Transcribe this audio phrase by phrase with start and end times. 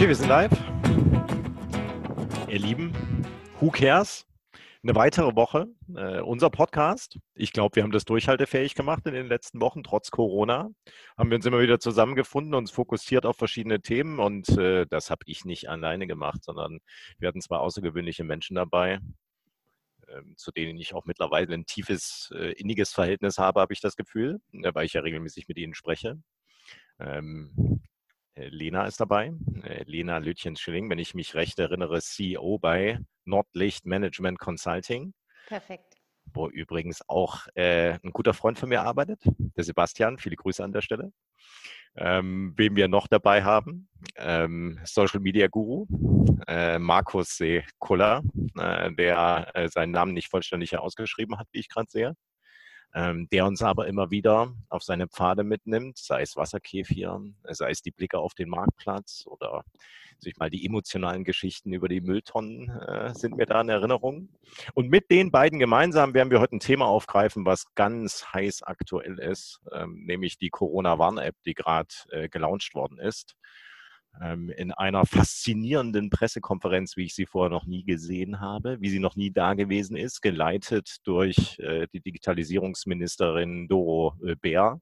[0.00, 0.50] Okay, wir sind live.
[2.48, 2.90] Ihr Lieben,
[3.60, 4.26] who cares?
[4.82, 7.18] Eine weitere Woche, äh, unser Podcast.
[7.34, 10.70] Ich glaube, wir haben das durchhaltefähig gemacht in den letzten Wochen, trotz Corona.
[11.18, 15.20] Haben wir uns immer wieder zusammengefunden, uns fokussiert auf verschiedene Themen und äh, das habe
[15.26, 16.80] ich nicht alleine gemacht, sondern
[17.18, 19.00] wir hatten zwei außergewöhnliche Menschen dabei,
[20.06, 23.96] äh, zu denen ich auch mittlerweile ein tiefes, äh, inniges Verhältnis habe, habe ich das
[23.96, 26.16] Gefühl, äh, weil ich ja regelmäßig mit ihnen spreche.
[28.40, 33.86] Äh, Lena ist dabei, äh, Lena Lütjens-Schilling, wenn ich mich recht erinnere, CEO bei Nordlicht
[33.86, 35.12] Management Consulting.
[35.46, 35.96] Perfekt.
[36.32, 40.18] Wo übrigens auch äh, ein guter Freund von mir arbeitet, der Sebastian.
[40.18, 41.12] Viele Grüße an der Stelle.
[41.96, 45.86] Ähm, wem wir noch dabei haben, ähm, Social Media Guru,
[46.46, 47.64] äh, Markus C.
[47.78, 48.22] Kuller,
[48.56, 52.14] äh, der äh, seinen Namen nicht vollständig ausgeschrieben hat, wie ich gerade sehe
[52.94, 57.82] ähm, der uns aber immer wieder auf seine Pfade mitnimmt, sei es Wasserkäfir, sei es
[57.82, 59.64] die Blicke auf den Marktplatz oder
[60.18, 64.28] sich mal die emotionalen Geschichten über die Mülltonnen äh, sind mir da in Erinnerung.
[64.74, 69.18] Und mit den beiden gemeinsam werden wir heute ein Thema aufgreifen, was ganz heiß aktuell
[69.18, 73.36] ist, ähm, nämlich die Corona-Warn-App, die gerade äh, gelauncht worden ist.
[74.20, 78.98] Ähm, in einer faszinierenden Pressekonferenz, wie ich sie vorher noch nie gesehen habe, wie sie
[78.98, 84.80] noch nie da gewesen ist, geleitet durch äh, die Digitalisierungsministerin Doro äh, Bär.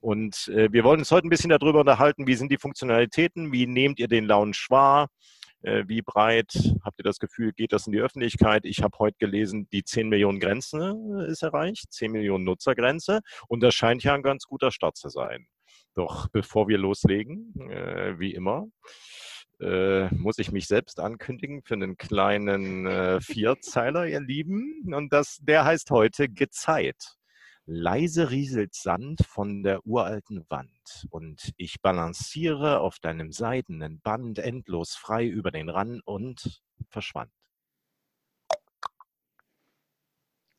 [0.00, 3.66] Und äh, wir wollen uns heute ein bisschen darüber unterhalten, wie sind die Funktionalitäten, wie
[3.66, 5.08] nehmt ihr den Lounge wahr,
[5.60, 6.52] wie breit
[6.84, 8.64] habt ihr das Gefühl, geht das in die Öffentlichkeit?
[8.64, 13.74] Ich habe heute gelesen, die 10 Millionen Grenze ist erreicht, 10 Millionen Nutzergrenze und das
[13.74, 15.48] scheint ja ein ganz guter Start zu sein.
[15.98, 18.68] Doch bevor wir loslegen, äh, wie immer,
[19.58, 24.94] äh, muss ich mich selbst ankündigen für einen kleinen äh, Vierzeiler, ihr Lieben.
[24.94, 27.16] Und das, der heißt heute Gezeit.
[27.66, 34.94] Leise rieselt Sand von der uralten Wand und ich balanciere auf deinem seidenen Band endlos
[34.94, 37.32] frei über den Rand und verschwand.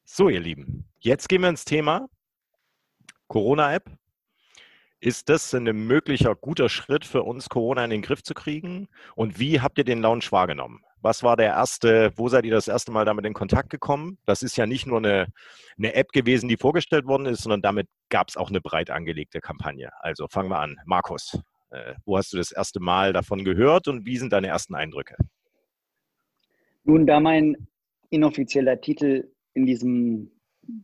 [0.03, 2.09] So, ihr Lieben, jetzt gehen wir ins Thema
[3.27, 3.89] Corona-App
[5.01, 8.89] ist das ein möglicher guter Schritt für uns, Corona in den Griff zu kriegen?
[9.15, 10.81] Und wie habt ihr den Launch wahrgenommen?
[11.01, 14.17] Was war der erste, wo seid ihr das erste Mal damit in Kontakt gekommen?
[14.25, 15.27] Das ist ja nicht nur eine,
[15.77, 19.39] eine App gewesen, die vorgestellt worden ist, sondern damit gab es auch eine breit angelegte
[19.39, 19.91] Kampagne.
[20.01, 20.75] Also fangen wir an.
[20.85, 21.39] Markus,
[21.69, 25.15] äh, wo hast du das erste Mal davon gehört und wie sind deine ersten Eindrücke?
[26.83, 27.67] Nun, da mein
[28.09, 30.31] inoffizieller Titel in diesem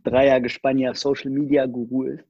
[0.04, 2.26] Dreiergespann ja Social Media Guru ist,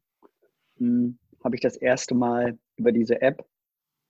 [0.77, 3.45] hm, habe ich das erste Mal über diese App,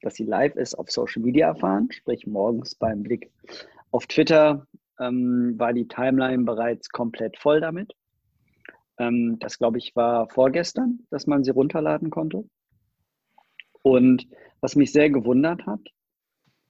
[0.01, 1.91] dass sie live ist, auf Social Media erfahren.
[1.91, 3.29] Sprich, morgens beim Blick
[3.91, 4.65] auf Twitter
[4.99, 7.93] ähm, war die Timeline bereits komplett voll damit.
[8.97, 12.45] Ähm, das, glaube ich, war vorgestern, dass man sie runterladen konnte.
[13.83, 14.27] Und
[14.61, 15.81] was mich sehr gewundert hat,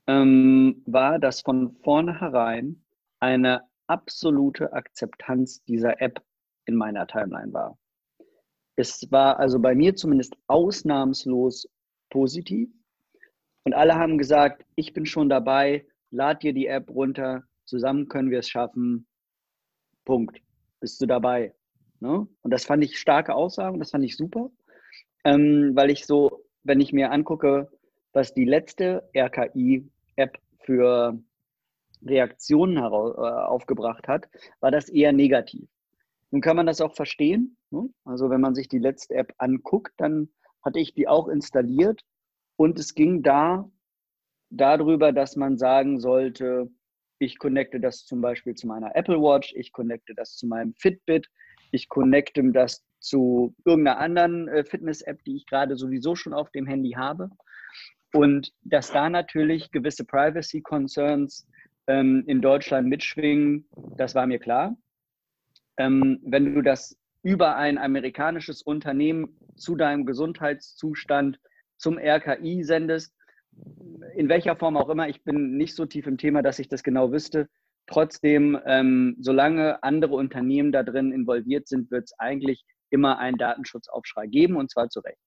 [0.07, 2.83] ähm, war, dass von vornherein
[3.19, 6.23] eine absolute Akzeptanz dieser App
[6.65, 7.77] in meiner Timeline war.
[8.75, 11.68] Es war also bei mir zumindest ausnahmslos
[12.09, 12.69] positiv.
[13.63, 18.30] Und alle haben gesagt, ich bin schon dabei, lad dir die App runter, zusammen können
[18.30, 19.08] wir es schaffen.
[20.03, 20.40] Punkt.
[20.80, 21.53] Bist du dabei?
[22.00, 22.28] Ne?
[22.41, 24.52] Und das fand ich starke Aussagen, das fand ich super,
[25.24, 27.69] ähm, weil ich so, wenn ich mir angucke,
[28.13, 31.19] was die letzte RKI-App für
[32.03, 34.28] Reaktionen äh, aufgebracht hat,
[34.59, 35.68] war das eher negativ.
[36.31, 37.57] Nun kann man das auch verstehen.
[38.03, 40.30] Also wenn man sich die letzte App anguckt, dann
[40.63, 42.02] hatte ich die auch installiert
[42.58, 43.69] und es ging da
[44.50, 46.69] darüber, dass man sagen sollte,
[47.19, 51.28] ich connecte das zum Beispiel zu meiner Apple Watch, ich connecte das zu meinem Fitbit,
[51.72, 56.66] ich connecte das zu irgendeiner anderen äh, Fitness-App, die ich gerade sowieso schon auf dem
[56.66, 57.30] Handy habe.
[58.13, 61.47] Und dass da natürlich gewisse Privacy-Concerns
[61.88, 64.75] ähm, in Deutschland mitschwingen, das war mir klar
[65.78, 71.39] ähm, wenn du das über ein amerikanisches Unternehmen zu deinem Gesundheitszustand
[71.75, 73.16] zum RKI sendest,
[74.16, 76.83] in welcher Form auch immer, ich bin nicht so tief im Thema, dass ich das
[76.83, 77.50] genau wüsste.
[77.88, 84.28] Trotzdem, ähm, solange andere Unternehmen da drin involviert sind, wird es eigentlich immer einen Datenschutzaufschrei
[84.28, 85.18] geben und zwar zu Recht.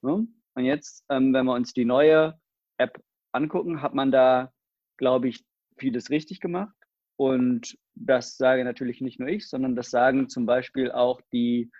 [0.00, 0.26] So?
[0.54, 2.40] Und jetzt, ähm, wenn wir uns die neue
[2.78, 2.98] App
[3.32, 4.52] angucken, hat man da,
[4.96, 5.44] glaube ich,
[5.76, 6.72] vieles richtig gemacht.
[7.16, 11.70] Und das sage natürlich nicht nur ich, sondern das sagen zum Beispiel auch die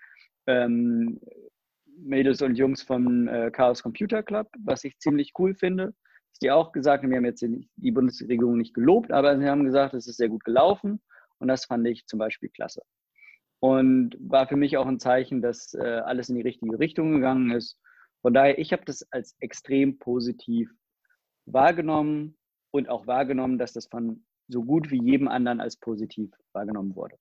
[0.47, 1.19] ähm,
[1.97, 5.93] Mädels und Jungs vom äh, Chaos Computer Club, was ich ziemlich cool finde.
[6.31, 7.45] Dass die auch gesagt haben, wir haben jetzt
[7.75, 11.01] die Bundesregierung nicht gelobt, aber sie haben gesagt, es ist sehr gut gelaufen
[11.39, 12.81] und das fand ich zum Beispiel klasse.
[13.59, 17.51] Und war für mich auch ein Zeichen, dass äh, alles in die richtige Richtung gegangen
[17.51, 17.79] ist.
[18.21, 20.71] Von daher, ich habe das als extrem positiv
[21.45, 22.37] wahrgenommen
[22.71, 27.17] und auch wahrgenommen, dass das von so gut wie jedem anderen als positiv wahrgenommen wurde.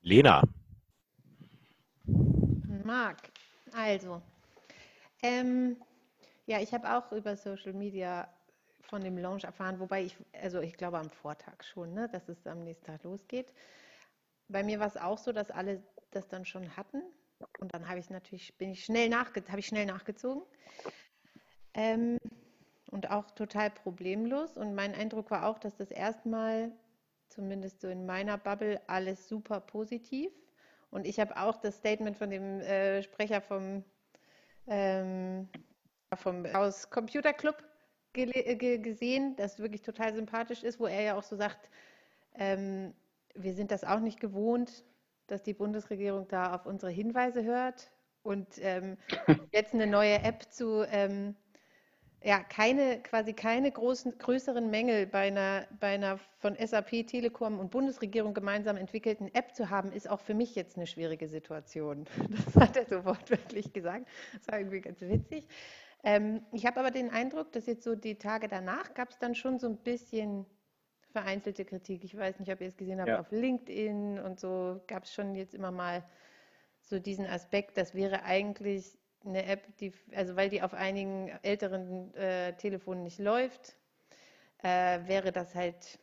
[0.00, 0.42] Lena.
[2.84, 3.30] Marc,
[3.72, 4.20] also,
[5.22, 5.76] ähm,
[6.46, 8.28] ja, ich habe auch über Social Media
[8.82, 12.46] von dem Launch erfahren, wobei ich, also ich glaube am Vortag schon, ne, dass es
[12.46, 13.54] am nächsten Tag losgeht.
[14.48, 17.02] Bei mir war es auch so, dass alle das dann schon hatten.
[17.58, 20.42] Und dann habe ich natürlich, bin ich schnell nachge habe ich schnell nachgezogen.
[21.74, 22.18] Ähm,
[22.92, 24.56] und auch total problemlos.
[24.56, 26.70] Und mein Eindruck war auch, dass das erstmal,
[27.28, 30.30] zumindest so in meiner Bubble, alles super positiv.
[30.90, 33.82] Und ich habe auch das Statement von dem äh, Sprecher vom,
[34.66, 35.48] ähm,
[36.14, 37.64] vom aus Computer Club
[38.12, 41.70] gesehen, das wirklich total sympathisch ist, wo er ja auch so sagt,
[42.34, 42.92] ähm,
[43.34, 44.84] wir sind das auch nicht gewohnt,
[45.28, 47.90] dass die Bundesregierung da auf unsere Hinweise hört
[48.22, 48.98] und ähm,
[49.50, 51.34] jetzt eine neue App zu ähm,
[52.24, 57.70] ja, keine, quasi keine großen, größeren Mängel bei einer, bei einer von SAP, Telekom und
[57.70, 62.06] Bundesregierung gemeinsam entwickelten App zu haben, ist auch für mich jetzt eine schwierige Situation.
[62.44, 64.06] Das hat er so wortwörtlich gesagt.
[64.34, 65.48] Das war irgendwie ganz witzig.
[66.04, 69.34] Ähm, ich habe aber den Eindruck, dass jetzt so die Tage danach gab es dann
[69.34, 70.46] schon so ein bisschen
[71.12, 72.04] vereinzelte Kritik.
[72.04, 73.20] Ich weiß nicht, ob ihr es gesehen habt, ja.
[73.20, 76.04] auf LinkedIn und so gab es schon jetzt immer mal
[76.80, 82.14] so diesen Aspekt, das wäre eigentlich eine App, die, also weil die auf einigen älteren
[82.14, 83.76] äh, Telefonen nicht läuft,
[84.62, 85.98] äh, wäre das halt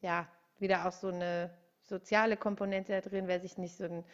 [0.00, 1.50] ja wieder auch so eine
[1.82, 4.04] soziale Komponente da drin, wer sich nicht so ein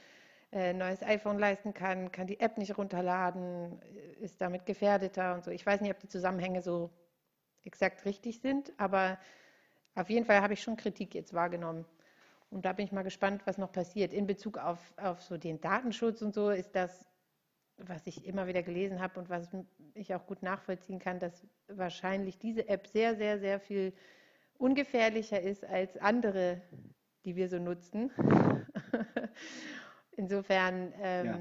[0.52, 3.80] äh, neues iPhone leisten kann, kann die App nicht runterladen,
[4.20, 5.50] ist damit gefährdeter und so.
[5.50, 6.90] Ich weiß nicht, ob die Zusammenhänge so
[7.64, 9.18] exakt richtig sind, aber
[9.94, 11.84] auf jeden Fall habe ich schon Kritik jetzt wahrgenommen.
[12.50, 14.12] Und da bin ich mal gespannt, was noch passiert.
[14.12, 17.08] In Bezug auf, auf so den Datenschutz und so ist das,
[17.88, 19.49] was ich immer wieder gelesen habe und was
[19.94, 23.93] ich auch gut nachvollziehen kann, dass wahrscheinlich diese App sehr, sehr, sehr viel
[24.58, 26.61] ungefährlicher ist als andere,
[27.25, 28.11] die wir so nutzen.
[30.17, 31.40] Insofern ähm, ja.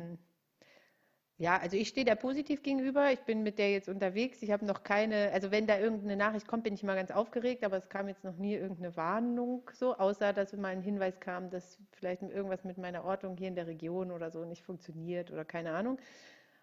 [1.42, 3.12] Ja, also ich stehe da positiv gegenüber.
[3.12, 4.44] Ich bin mit der jetzt unterwegs.
[4.44, 7.64] Ich habe noch keine, also wenn da irgendeine Nachricht kommt, bin ich mal ganz aufgeregt,
[7.64, 11.50] aber es kam jetzt noch nie irgendeine Warnung so, außer dass mal ein Hinweis kam,
[11.50, 15.44] dass vielleicht irgendwas mit meiner Ortung hier in der Region oder so nicht funktioniert oder
[15.44, 15.98] keine Ahnung.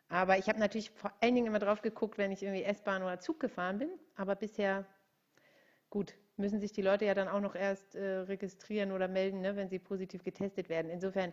[0.08, 3.18] Aber ich habe natürlich vor allen Dingen immer drauf geguckt, wenn ich irgendwie S-Bahn oder
[3.18, 3.90] Zug gefahren bin.
[4.14, 4.86] Aber bisher,
[5.90, 9.56] gut, müssen sich die Leute ja dann auch noch erst äh, registrieren oder melden, ne,
[9.56, 10.88] wenn sie positiv getestet werden.
[10.90, 11.32] Insofern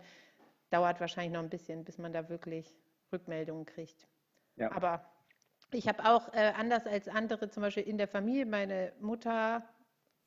[0.72, 2.74] dauert wahrscheinlich noch ein bisschen, bis man da wirklich
[3.12, 4.08] Rückmeldungen kriegt.
[4.56, 4.72] Ja.
[4.72, 5.06] Aber
[5.72, 9.64] ich habe auch, äh, anders als andere, zum Beispiel in der Familie, meine Mutter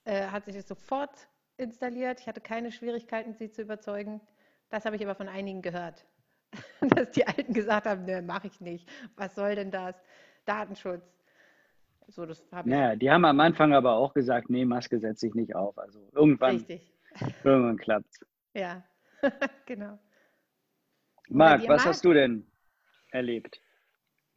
[0.05, 2.21] äh, hat sich das sofort installiert.
[2.21, 4.21] Ich hatte keine Schwierigkeiten, sie zu überzeugen.
[4.71, 6.07] Das habe ich aber von einigen gehört,
[6.81, 8.89] dass die Alten gesagt haben, ne, mache ich nicht.
[9.17, 9.95] Was soll denn das?
[10.45, 11.19] Datenschutz.
[12.09, 15.35] So, das hab naja, die haben am Anfang aber auch gesagt, nee, Maske setze ich
[15.35, 15.79] nicht auf.
[15.79, 16.91] Also irgendwann, Richtig.
[17.45, 18.19] irgendwann klappt
[18.55, 18.83] Ja,
[19.67, 19.99] genau.
[21.29, 22.47] Marc, was hast du denn
[23.11, 23.61] erlebt?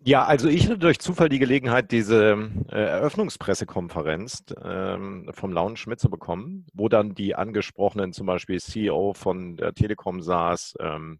[0.03, 6.65] Ja, also ich hatte durch Zufall die Gelegenheit, diese äh, Eröffnungspressekonferenz ähm, vom Lounge mitzubekommen,
[6.73, 11.19] wo dann die angesprochenen, zum Beispiel CEO von der Telekom saß, ähm,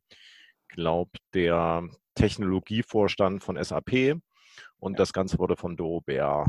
[0.68, 4.20] glaubt der Technologievorstand von SAP
[4.80, 6.46] und das Ganze wurde von Doro Bär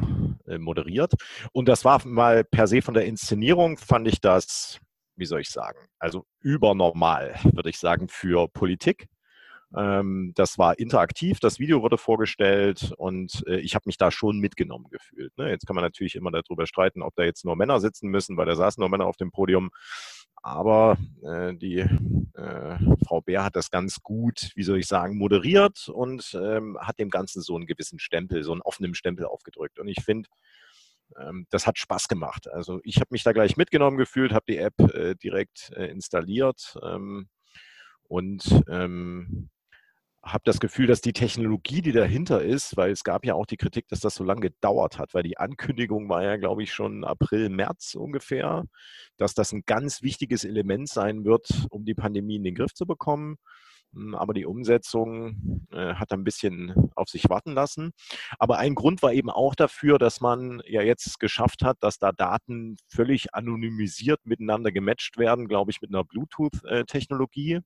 [0.47, 1.13] äh, moderiert.
[1.53, 4.81] Und das war mal per se von der Inszenierung, fand ich das,
[5.17, 9.07] wie soll ich sagen, also übernormal, würde ich sagen, für Politik.
[9.77, 14.39] Ähm, das war interaktiv, das Video wurde vorgestellt und äh, ich habe mich da schon
[14.39, 15.37] mitgenommen gefühlt.
[15.39, 15.51] Ne?
[15.51, 18.47] Jetzt kann man natürlich immer darüber streiten, ob da jetzt nur Männer sitzen müssen, weil
[18.47, 19.71] da saßen nur Männer auf dem Podium.
[20.43, 25.89] Aber äh, die äh, Frau Bär hat das ganz gut, wie soll ich sagen, moderiert
[25.89, 29.79] und ähm, hat dem Ganzen so einen gewissen Stempel, so einen offenen Stempel aufgedrückt.
[29.79, 30.29] Und ich finde,
[31.17, 32.49] ähm, das hat Spaß gemacht.
[32.51, 36.77] Also ich habe mich da gleich mitgenommen gefühlt, habe die App äh, direkt äh, installiert
[36.83, 37.29] ähm,
[38.09, 39.49] und ähm,
[40.23, 43.57] habe das Gefühl, dass die Technologie, die dahinter ist, weil es gab ja auch die
[43.57, 47.05] Kritik, dass das so lange gedauert hat, weil die Ankündigung war ja, glaube ich, schon
[47.05, 48.65] April, März ungefähr,
[49.17, 52.87] dass das ein ganz wichtiges Element sein wird, um die Pandemie in den Griff zu
[52.87, 53.37] bekommen.
[53.95, 57.93] Hm, aber die Umsetzung äh, hat ein bisschen auf sich warten lassen.
[58.39, 62.13] Aber ein Grund war eben auch dafür, dass man ja jetzt geschafft hat, dass da
[62.13, 67.55] Daten völlig anonymisiert miteinander gematcht werden, glaube ich, mit einer Bluetooth-Technologie.
[67.55, 67.61] Äh,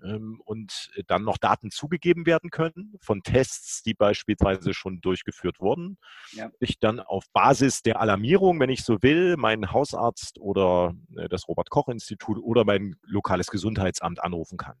[0.00, 5.98] und dann noch Daten zugegeben werden können von Tests, die beispielsweise schon durchgeführt wurden.
[6.32, 6.50] Ja.
[6.60, 11.48] Ich dann auf Basis der Alarmierung, wenn ich so will, meinen Hausarzt oder äh, das
[11.48, 14.76] Robert-Koch-Institut oder mein lokales Gesundheitsamt anrufen kann.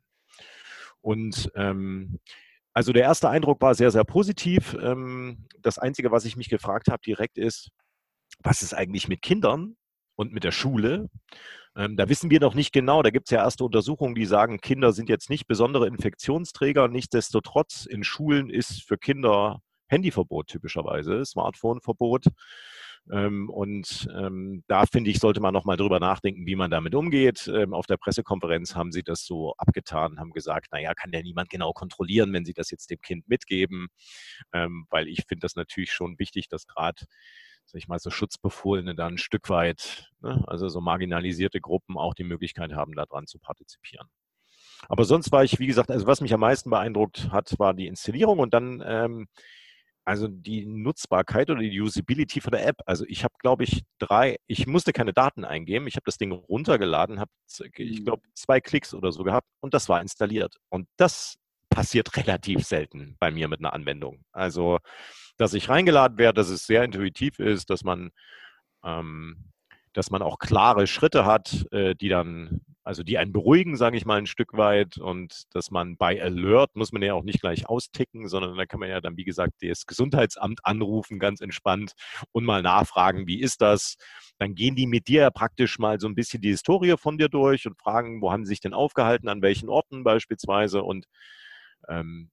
[1.00, 2.18] Und ähm,
[2.74, 4.76] Also der erste Eindruck war sehr, sehr positiv.
[4.80, 7.70] Ähm, das Einzige, was ich mich gefragt habe direkt ist,
[8.40, 9.76] was ist eigentlich mit Kindern
[10.16, 11.08] und mit der Schule?
[11.78, 13.02] Ähm, da wissen wir noch nicht genau.
[13.02, 16.88] Da gibt es ja erste Untersuchungen, die sagen, Kinder sind jetzt nicht besondere Infektionsträger.
[16.88, 22.26] Nichtsdestotrotz in Schulen ist für Kinder Handyverbot typischerweise, Smartphoneverbot.
[23.10, 27.48] Ähm, und ähm, da finde ich, sollte man nochmal drüber nachdenken, wie man damit umgeht.
[27.54, 31.48] Ähm, auf der Pressekonferenz haben sie das so abgetan, haben gesagt, naja, kann ja niemand
[31.48, 33.86] genau kontrollieren, wenn sie das jetzt dem Kind mitgeben.
[34.52, 37.04] Ähm, weil ich finde das natürlich schon wichtig, dass gerade
[37.68, 42.14] sag ich mal, so Schutzbefohlene dann ein Stück weit, ne, also so marginalisierte Gruppen auch
[42.14, 44.08] die Möglichkeit haben, daran zu partizipieren.
[44.88, 47.86] Aber sonst war ich, wie gesagt, also was mich am meisten beeindruckt hat, war die
[47.88, 49.28] Inszenierung und dann ähm,
[50.08, 52.76] also die Nutzbarkeit oder die Usability von der App.
[52.86, 55.86] Also ich habe, glaube ich, drei, ich musste keine Daten eingeben.
[55.86, 57.30] Ich habe das Ding runtergeladen, habe,
[57.76, 58.04] ich mhm.
[58.06, 60.56] glaube, zwei Klicks oder so gehabt und das war installiert.
[60.70, 61.36] Und das
[61.68, 64.24] passiert relativ selten bei mir mit einer Anwendung.
[64.32, 64.78] Also,
[65.38, 68.10] dass ich reingeladen werde, dass es sehr intuitiv ist, dass man
[68.84, 69.48] ähm,
[69.98, 74.06] dass man auch klare Schritte hat, äh, die dann, also die einen beruhigen, sage ich
[74.06, 77.68] mal, ein Stück weit und dass man bei Alert muss man ja auch nicht gleich
[77.68, 81.92] austicken, sondern da kann man ja dann, wie gesagt, das Gesundheitsamt anrufen, ganz entspannt
[82.32, 83.96] und mal nachfragen, wie ist das?
[84.38, 87.66] Dann gehen die mit dir praktisch mal so ein bisschen die Historie von dir durch
[87.66, 91.06] und fragen, wo haben sie sich denn aufgehalten, an welchen Orten beispielsweise und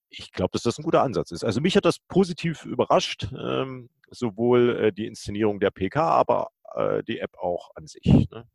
[0.10, 1.44] ich glaube, dass das ein guter Ansatz ist.
[1.44, 7.04] Also mich hat das positiv überrascht, ähm, sowohl äh, die Inszenierung der PK, aber äh,
[7.04, 8.06] die App auch an sich.
[8.06, 8.48] Ne?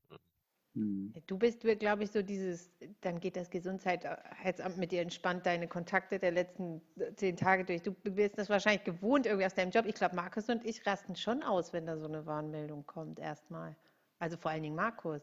[0.75, 1.13] Hm.
[1.27, 6.19] Du bist, glaube ich, so dieses, dann geht das Gesundheitsamt mit dir entspannt deine Kontakte
[6.19, 7.83] der letzten äh, zehn Tage durch.
[7.83, 9.87] Du bist das wahrscheinlich gewohnt irgendwie aus deinem Job.
[9.87, 13.77] Ich glaube, Markus und ich rasten schon aus, wenn da so eine Warnmeldung kommt, erstmal.
[14.19, 15.23] Also vor allen Dingen Markus.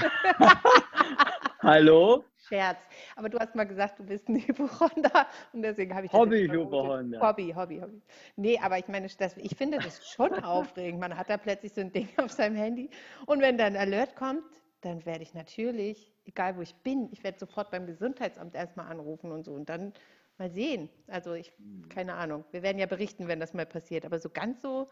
[1.62, 2.24] Hallo?
[2.48, 2.78] Scherz.
[3.16, 7.20] Aber du hast mal gesagt, du bist ein Hypochonder und deswegen habe ich Hobby-Hypochonder.
[7.20, 8.02] Hobby, Hobby, Hobby.
[8.36, 11.00] Nee, aber ich meine, das, ich finde das schon aufregend.
[11.00, 12.88] Man hat da plötzlich so ein Ding auf seinem Handy
[13.26, 14.42] und wenn dann ein Alert kommt,
[14.80, 19.30] dann werde ich natürlich, egal wo ich bin, ich werde sofort beim Gesundheitsamt erstmal anrufen
[19.30, 19.92] und so und dann
[20.38, 20.88] mal sehen.
[21.06, 21.52] Also ich,
[21.90, 22.44] keine Ahnung.
[22.50, 24.06] Wir werden ja berichten, wenn das mal passiert.
[24.06, 24.88] Aber so ganz so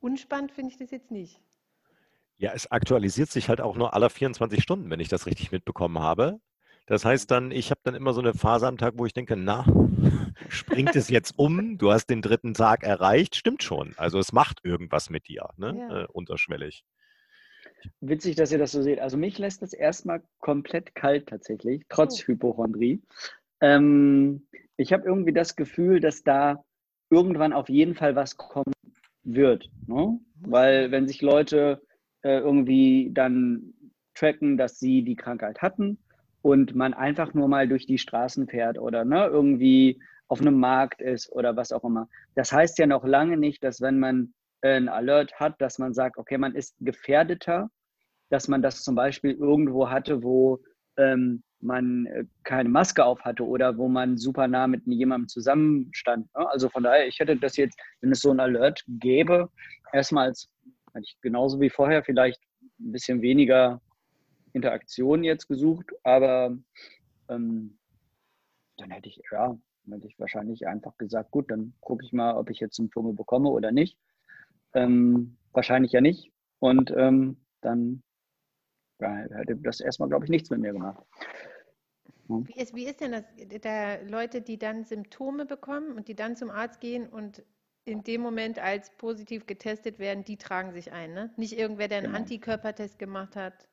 [0.00, 1.40] unspannend finde ich das jetzt nicht.
[2.36, 5.98] Ja, es aktualisiert sich halt auch nur alle 24 Stunden, wenn ich das richtig mitbekommen
[5.98, 6.40] habe.
[6.86, 9.36] Das heißt dann, ich habe dann immer so eine Phase am Tag, wo ich denke,
[9.36, 9.64] na,
[10.48, 11.78] springt es jetzt um?
[11.78, 13.36] Du hast den dritten Tag erreicht.
[13.36, 13.94] Stimmt schon.
[13.96, 15.76] Also es macht irgendwas mit dir, ne?
[15.78, 16.02] Ja.
[16.02, 16.84] Äh, unterschwellig.
[18.00, 18.98] Witzig, dass ihr das so seht.
[18.98, 22.26] Also mich lässt das erstmal komplett kalt tatsächlich, trotz oh.
[22.26, 23.02] Hypochondrie.
[23.60, 26.64] Ähm, ich habe irgendwie das Gefühl, dass da
[27.10, 28.72] irgendwann auf jeden Fall was kommen
[29.22, 29.70] wird.
[29.86, 30.18] Ne?
[30.40, 31.82] Weil wenn sich Leute
[32.24, 33.74] äh, irgendwie dann
[34.14, 35.98] tracken, dass sie die Krankheit hatten
[36.42, 41.00] und man einfach nur mal durch die Straßen fährt oder ne, irgendwie auf einem Markt
[41.00, 42.08] ist oder was auch immer.
[42.34, 45.92] Das heißt ja noch lange nicht, dass wenn man äh, ein Alert hat, dass man
[45.92, 47.70] sagt, okay, man ist gefährdeter,
[48.30, 50.60] dass man das zum Beispiel irgendwo hatte, wo
[50.96, 56.26] ähm, man äh, keine Maske auf hatte oder wo man super nah mit jemandem zusammenstand.
[56.34, 56.48] Ne?
[56.48, 59.50] Also von daher, ich hätte das jetzt, wenn es so ein Alert gäbe,
[59.92, 60.48] erstmal als
[60.94, 62.40] hatte ich genauso wie vorher vielleicht
[62.80, 63.80] ein bisschen weniger
[64.52, 66.56] Interaktion jetzt gesucht, aber
[67.28, 67.78] ähm,
[68.76, 69.56] dann hätte ich, ja,
[69.90, 73.50] hätte ich wahrscheinlich einfach gesagt, gut, dann gucke ich mal, ob ich jetzt Symptome bekomme
[73.50, 73.98] oder nicht.
[74.74, 76.32] Ähm, wahrscheinlich ja nicht.
[76.58, 78.02] Und ähm, dann
[79.00, 81.04] ja, hätte das erstmal, glaube ich, nichts mit mir gemacht.
[82.26, 83.24] Wie ist, wie ist denn das,
[83.60, 87.44] da Leute, die dann Symptome bekommen und die dann zum Arzt gehen und
[87.84, 91.30] in dem Moment als positiv getestet werden, die tragen sich ein, ne?
[91.36, 92.18] Nicht irgendwer, der einen genau.
[92.18, 93.68] Antikörpertest gemacht hat.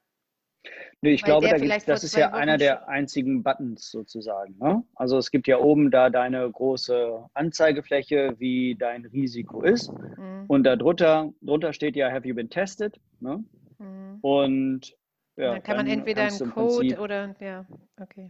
[1.02, 4.56] Nee, ich glaube, da das ist ja einer der einzigen Buttons sozusagen.
[4.60, 4.84] Ne?
[4.94, 9.92] Also es gibt ja oben da deine große Anzeigefläche, wie dein Risiko ist.
[9.92, 10.46] Mhm.
[10.48, 13.00] Und darunter drunter steht ja, have you been tested?
[13.20, 13.44] Ne?
[13.80, 14.20] Mhm.
[14.22, 14.96] Und
[15.38, 17.66] ja, dann kann man entweder einen Code oder ja,
[18.00, 18.30] okay.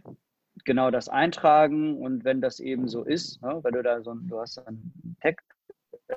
[0.64, 4.28] Genau das eintragen und wenn das eben so ist, ne, weil du da so ein,
[4.28, 5.51] du hast einen Text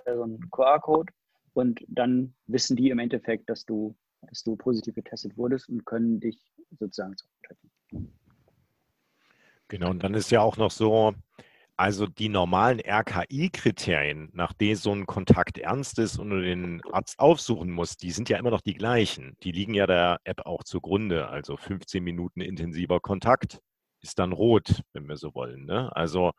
[0.06, 1.12] so einen QR-Code
[1.54, 6.20] und dann wissen die im Endeffekt, dass du, dass du positiv getestet wurdest und können
[6.20, 7.72] dich sozusagen zurücktreffen.
[9.68, 11.14] Genau, und dann ist ja auch noch so,
[11.78, 17.20] also die normalen RKI-Kriterien, nach denen so ein Kontakt ernst ist und du den Arzt
[17.20, 19.36] aufsuchen musst, die sind ja immer noch die gleichen.
[19.44, 21.28] Die liegen ja der App auch zugrunde.
[21.30, 23.60] Also 15 Minuten intensiver Kontakt
[24.06, 25.66] ist dann rot, wenn wir so wollen.
[25.66, 25.94] Ne?
[25.96, 26.32] Also,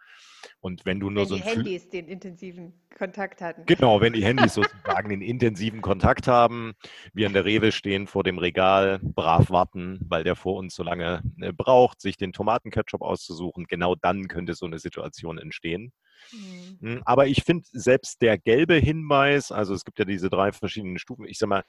[0.61, 3.67] und wenn du nur wenn so die Handys den intensiven Kontakt hatten.
[3.67, 6.75] Genau, wenn die Handys sozusagen den intensiven Kontakt haben,
[7.13, 10.83] wir in der Rewe stehen vor dem Regal, brav warten, weil der vor uns so
[10.83, 15.93] lange äh, braucht, sich den Tomatenketchup auszusuchen, genau dann könnte so eine Situation entstehen.
[16.33, 16.79] Mhm.
[16.81, 20.99] Hm, aber ich finde, selbst der gelbe Hinweis, also es gibt ja diese drei verschiedenen
[20.99, 21.65] Stufen, ich sag mal,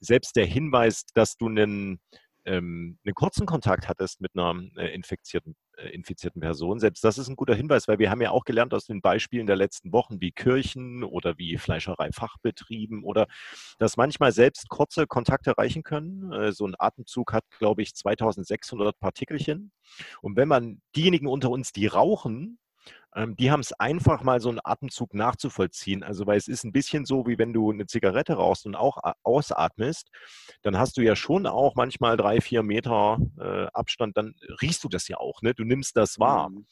[0.00, 2.00] selbst der Hinweis, dass du einen
[2.48, 7.28] ähm, einen kurzen Kontakt hattest mit einer äh, infizierten, äh, infizierten Person, selbst das ist
[7.28, 10.20] ein guter Hinweis, weil wir haben ja auch gelernt aus den Beispielen der letzten Wochen,
[10.20, 13.26] wie Kirchen oder wie Fleischereifachbetrieben oder
[13.78, 16.32] dass manchmal selbst kurze Kontakte reichen können.
[16.32, 19.72] Äh, so ein Atemzug hat, glaube ich, 2600 Partikelchen.
[20.22, 22.58] Und wenn man diejenigen unter uns, die rauchen,
[23.38, 26.02] die haben es einfach mal so einen Atemzug nachzuvollziehen.
[26.02, 28.98] Also, weil es ist ein bisschen so, wie wenn du eine Zigarette rauchst und auch
[29.24, 30.10] ausatmest,
[30.62, 34.88] dann hast du ja schon auch manchmal drei, vier Meter äh, Abstand, dann riechst du
[34.88, 35.54] das ja auch, ne?
[35.54, 36.50] Du nimmst das wahr.
[36.50, 36.66] Mhm.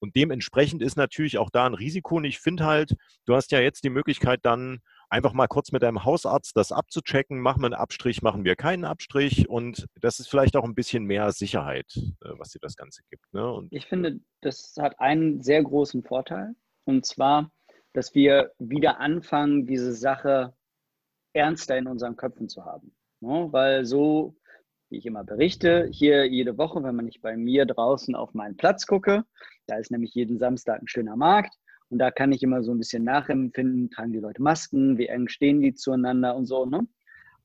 [0.00, 2.16] Und dementsprechend ist natürlich auch da ein Risiko.
[2.16, 4.80] Und ich finde halt, du hast ja jetzt die Möglichkeit dann
[5.14, 7.38] einfach mal kurz mit deinem Hausarzt das abzuchecken.
[7.38, 9.48] Machen wir einen Abstrich, machen wir keinen Abstrich.
[9.48, 13.32] Und das ist vielleicht auch ein bisschen mehr Sicherheit, äh, was dir das Ganze gibt.
[13.32, 13.68] Ne?
[13.70, 16.54] Ich finde, das hat einen sehr großen Vorteil.
[16.84, 17.52] Und zwar,
[17.92, 20.52] dass wir wieder anfangen, diese Sache
[21.32, 22.92] ernster in unseren Köpfen zu haben.
[23.20, 23.48] Ne?
[23.52, 24.34] Weil so,
[24.90, 28.56] wie ich immer berichte, hier jede Woche, wenn man nicht bei mir draußen auf meinen
[28.56, 29.24] Platz gucke,
[29.68, 31.54] da ist nämlich jeden Samstag ein schöner Markt,
[31.90, 35.28] und da kann ich immer so ein bisschen nachempfinden, tragen die Leute Masken, wie eng
[35.28, 36.66] stehen die zueinander und so.
[36.66, 36.86] Ne?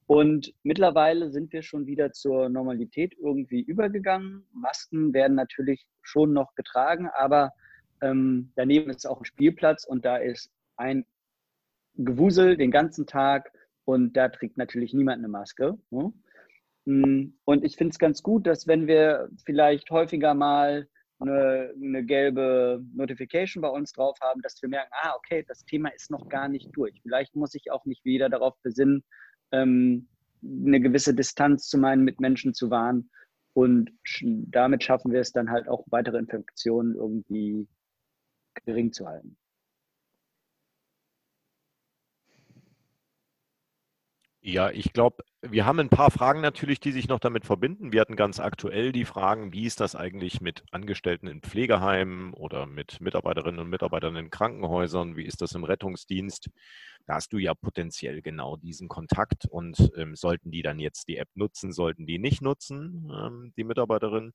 [0.08, 4.43] Und mittlerweile sind wir schon wieder zur Normalität irgendwie übergegangen.
[4.53, 7.53] Masken werden natürlich schon noch getragen, aber
[8.01, 11.05] ähm, daneben ist auch ein Spielplatz und da ist ein
[11.96, 13.51] Gewusel den ganzen Tag
[13.86, 15.77] und da trägt natürlich niemand eine Maske.
[15.91, 16.13] Ne?
[16.86, 20.88] Mm, und ich finde es ganz gut, dass wenn wir vielleicht häufiger mal
[21.19, 25.89] eine, eine, gelbe Notification bei uns drauf haben, dass wir merken, ah, okay, das Thema
[25.89, 26.99] ist noch gar nicht durch.
[27.01, 29.03] Vielleicht muss ich auch nicht wieder darauf besinnen,
[29.51, 30.07] ähm,
[30.41, 33.09] eine gewisse Distanz zu meinen Mitmenschen zu wahren.
[33.53, 37.67] Und damit schaffen wir es dann halt auch, weitere Infektionen irgendwie
[38.65, 39.38] gering zu halten.
[44.51, 47.94] Ja, ich glaube, wir haben ein paar Fragen natürlich, die sich noch damit verbinden.
[47.94, 52.66] Wir hatten ganz aktuell die Fragen, wie ist das eigentlich mit Angestellten in Pflegeheimen oder
[52.66, 55.16] mit Mitarbeiterinnen und Mitarbeitern in Krankenhäusern?
[55.16, 56.50] Wie ist das im Rettungsdienst?
[57.05, 61.18] Da hast du ja potenziell genau diesen Kontakt und ähm, sollten die dann jetzt die
[61.18, 64.33] App nutzen, sollten die nicht nutzen, ähm, die Mitarbeiterinnen.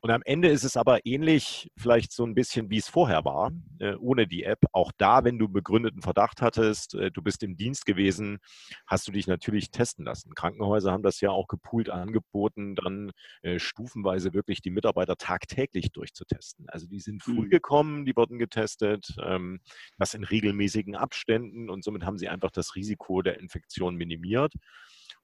[0.00, 3.50] Und am Ende ist es aber ähnlich, vielleicht so ein bisschen, wie es vorher war,
[3.80, 4.60] äh, ohne die App.
[4.72, 8.38] Auch da, wenn du begründeten Verdacht hattest, äh, du bist im Dienst gewesen,
[8.86, 10.34] hast du dich natürlich testen lassen.
[10.34, 13.10] Krankenhäuser haben das ja auch gepoolt angeboten, dann
[13.42, 16.66] äh, stufenweise wirklich die Mitarbeiter tagtäglich durchzutesten.
[16.68, 17.50] Also die sind früh mhm.
[17.50, 19.60] gekommen, die wurden getestet, ähm,
[19.98, 24.52] das in regelmäßigen Abständen und somit haben sie einfach das Risiko der Infektion minimiert.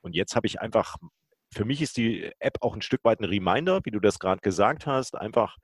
[0.01, 0.97] Und jetzt habe ich einfach
[1.53, 4.41] für mich ist die App auch ein Stück weit ein Reminder, wie du das gerade
[4.41, 5.15] gesagt hast.
[5.15, 5.59] Einfach,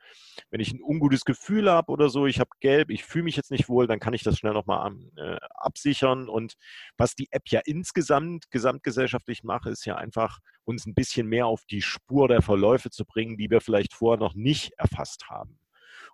[0.50, 3.50] wenn ich ein ungutes Gefühl habe oder so, ich habe gelb, ich fühle mich jetzt
[3.50, 6.28] nicht wohl, dann kann ich das schnell nochmal äh, absichern.
[6.28, 6.54] Und
[6.96, 11.64] was die App ja insgesamt gesamtgesellschaftlich macht, ist ja einfach, uns ein bisschen mehr auf
[11.64, 15.58] die Spur der Verläufe zu bringen, die wir vielleicht vorher noch nicht erfasst haben.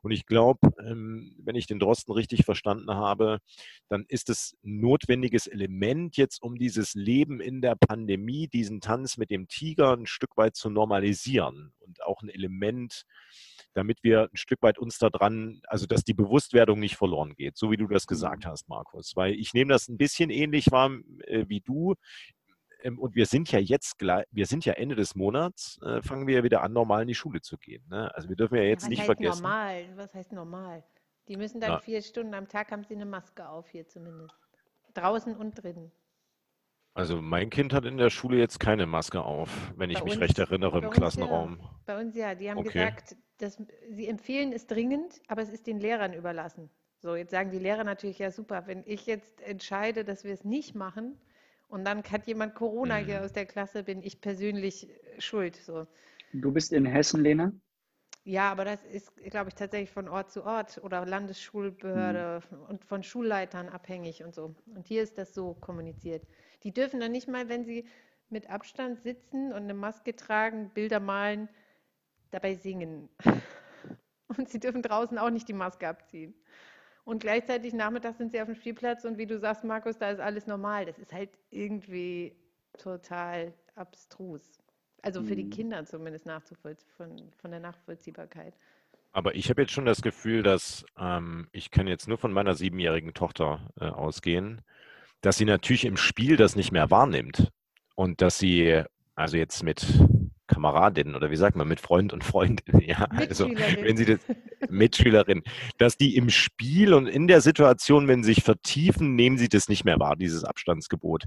[0.05, 3.39] Und ich glaube, ähm, wenn ich den Drosten richtig verstanden habe,
[3.89, 9.17] dann ist es ein notwendiges Element jetzt, um dieses Leben in der Pandemie, diesen Tanz
[9.17, 13.07] mit dem Tiger ein Stück weit zu normalisieren und auch ein Element,
[13.73, 17.71] damit wir ein Stück weit uns daran, also dass die Bewusstwerdung nicht verloren geht, so
[17.71, 18.51] wie du das gesagt mhm.
[18.51, 19.17] hast, Markus.
[19.17, 20.91] Weil ich nehme das ein bisschen ähnlich wahr
[21.27, 21.95] äh, wie du.
[22.85, 26.37] Ähm, und wir sind ja jetzt, wir sind ja Ende des Monats, äh, fangen wir
[26.37, 27.85] ja wieder an, normal in die Schule zu gehen.
[27.89, 28.15] Ne?
[28.15, 29.43] Also wir dürfen ja jetzt Was nicht heißt vergessen.
[29.43, 29.85] normal?
[29.97, 30.85] Was heißt normal?
[31.29, 31.79] Die müssen dann Ja.
[31.79, 34.35] vier Stunden am Tag haben sie eine Maske auf hier zumindest.
[34.93, 35.91] Draußen und drin.
[36.93, 40.13] Also mein Kind hat in der Schule jetzt keine Maske auf, wenn ich Bei mich
[40.15, 41.01] uns- recht erinnere im uns ja.
[41.01, 41.59] Klassenraum.
[41.87, 42.69] Bei uns ja, die haben Okay.
[42.73, 46.71] gesagt, dass, sie empfehlen es dringend, aber es ist den Lehrern überlassen.
[46.99, 50.45] So, jetzt sagen die Lehrer natürlich, ja super, wenn ich jetzt entscheide, dass wir es
[50.45, 51.19] nicht machen
[51.75, 53.25] und dann hat jemand Corona hier Mhm.
[53.25, 55.57] aus der Klasse, bin ich persönlich äh, schuld.
[55.57, 55.87] So.
[56.35, 57.51] Du bist in Hessen, Lena?
[58.25, 63.03] Ja, aber das ist, glaube ich, tatsächlich von Ort zu Ort oder Landesschulbehörde und von
[63.03, 64.55] Schulleitern abhängig und so.
[64.75, 66.27] Und hier ist das so kommuniziert.
[66.63, 67.87] Die dürfen dann nicht mal, wenn sie
[68.31, 71.49] mit Abstand sitzen und eine Maske tragen, Bilder malen,
[72.31, 73.09] dabei singen.
[74.37, 76.35] Und sie dürfen draußen auch nicht die Maske abziehen.
[77.05, 80.21] Und gleichzeitig nachmittags sind sie auf dem Spielplatz und wie du sagst, Markus, da ist
[80.21, 80.87] alles normal.
[80.87, 82.35] Das ist halt irgendwie
[82.79, 84.59] total abstrus.
[85.03, 85.51] Also für die Mhm.
[85.51, 88.55] Kinder zumindest nachzuvollziehen, von, von der Nachvollziehbarkeit.
[89.13, 92.55] Aber ich habe jetzt schon das Gefühl, dass ähm, ich kann jetzt nur von meiner
[92.55, 94.63] siebenjährigen Tochter äh, ausgehen,
[95.21, 97.51] dass sie natürlich im Spiel das nicht mehr wahrnimmt
[97.95, 98.83] und dass sie
[99.15, 99.87] also jetzt mit
[100.49, 104.21] Kameradinnen oder wie sagt man, mit Freund und Freundin, ja, also wenn sie das
[104.71, 105.43] Mitschülerin,
[105.79, 109.69] dass die im Spiel und in der Situation, wenn sie sich vertiefen, nehmen sie das
[109.69, 111.25] nicht mehr wahr, dieses Abstandsgebot.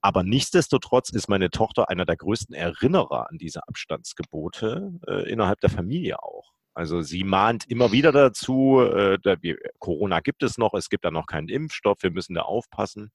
[0.00, 5.70] Aber nichtsdestotrotz ist meine Tochter einer der größten Erinnerer an diese Abstandsgebote äh, innerhalb der
[5.70, 6.52] Familie auch.
[6.76, 11.06] Also sie mahnt immer wieder dazu, äh, da wir, Corona gibt es noch, es gibt
[11.06, 13.10] da noch keinen Impfstoff, wir müssen da aufpassen.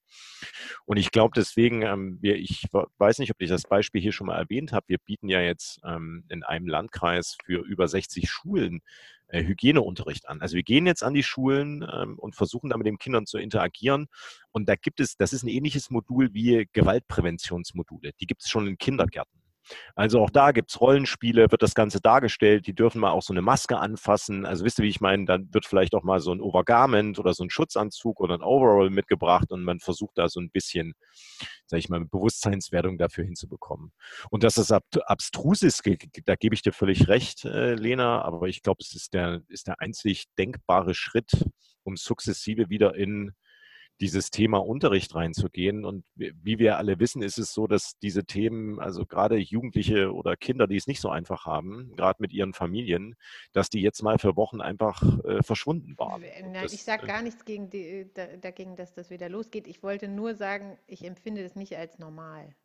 [0.86, 4.14] Und ich glaube deswegen, ähm, wir, ich we- weiß nicht, ob ich das Beispiel hier
[4.14, 8.32] schon mal erwähnt habe, wir bieten ja jetzt ähm, in einem Landkreis für über 60
[8.32, 8.82] Schulen
[9.40, 10.42] Hygieneunterricht an.
[10.42, 13.38] Also wir gehen jetzt an die Schulen ähm, und versuchen da mit den Kindern zu
[13.38, 14.08] interagieren.
[14.52, 18.12] Und da gibt es, das ist ein ähnliches Modul wie Gewaltpräventionsmodule.
[18.20, 19.41] Die gibt es schon in Kindergärten.
[19.96, 23.34] Also auch da gibt es Rollenspiele, wird das Ganze dargestellt, die dürfen mal auch so
[23.34, 24.46] eine Maske anfassen.
[24.46, 27.34] Also wisst ihr, wie ich meine, dann wird vielleicht auch mal so ein Overgarment oder
[27.34, 30.94] so ein Schutzanzug oder ein Overall mitgebracht und man versucht da so ein bisschen,
[31.66, 33.92] sag ich mal, Bewusstseinswertung dafür hinzubekommen.
[34.30, 35.84] Und dass das ab, abstrus ist,
[36.26, 39.68] da gebe ich dir völlig recht, äh, Lena, aber ich glaube, es ist der, ist
[39.68, 41.32] der einzig denkbare Schritt,
[41.84, 43.34] um sukzessive wieder in
[44.02, 45.86] dieses Thema Unterricht reinzugehen.
[45.86, 50.36] Und wie wir alle wissen, ist es so, dass diese Themen, also gerade Jugendliche oder
[50.36, 53.16] Kinder, die es nicht so einfach haben, gerade mit ihren Familien,
[53.54, 56.24] dass die jetzt mal für Wochen einfach äh, verschwunden waren.
[56.52, 59.68] Na, das, ich sage äh, gar nichts gegen die, da, dagegen, dass das wieder losgeht.
[59.68, 62.56] Ich wollte nur sagen, ich empfinde das nicht als normal.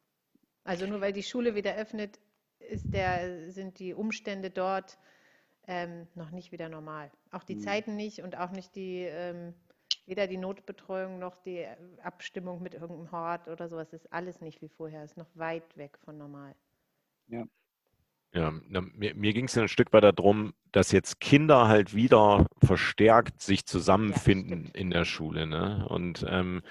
[0.64, 2.18] Also nur weil die Schule wieder öffnet,
[2.60, 4.98] der, sind die Umstände dort
[5.68, 7.10] ähm, noch nicht wieder normal.
[7.30, 7.60] Auch die Mhm.
[7.60, 9.54] Zeiten nicht und auch nicht die, ähm,
[10.06, 13.92] weder die Notbetreuung noch die äh, Abstimmung mit irgendeinem Hort oder sowas.
[13.92, 16.54] Ist alles nicht wie vorher, ist noch weit weg von normal.
[18.36, 22.46] Ja, na, mir, mir ging es ein Stück weit darum, dass jetzt Kinder halt wieder
[22.62, 24.76] verstärkt sich zusammenfinden stimmt.
[24.76, 25.46] in der Schule.
[25.46, 25.86] Ne?
[25.88, 26.62] Und ähm,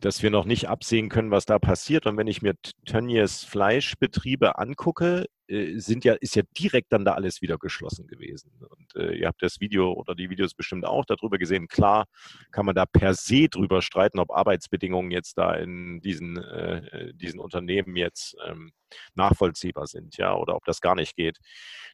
[0.00, 2.06] dass wir noch nicht absehen können, was da passiert.
[2.06, 7.40] Und wenn ich mir Tönnies Fleischbetriebe angucke, sind ja, ist ja direkt dann da alles
[7.40, 8.52] wieder geschlossen gewesen.
[8.68, 11.68] Und äh, ihr habt das Video oder die Videos bestimmt auch darüber gesehen.
[11.68, 12.06] Klar
[12.50, 17.40] kann man da per se drüber streiten, ob Arbeitsbedingungen jetzt da in diesen, äh, diesen
[17.40, 18.72] Unternehmen jetzt ähm,
[19.14, 21.38] nachvollziehbar sind, ja, oder ob das gar nicht geht.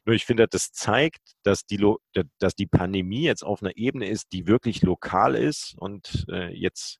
[0.05, 1.99] Nur ich finde, das zeigt, dass die, Lo-
[2.39, 6.99] dass die Pandemie jetzt auf einer Ebene ist, die wirklich lokal ist und äh, jetzt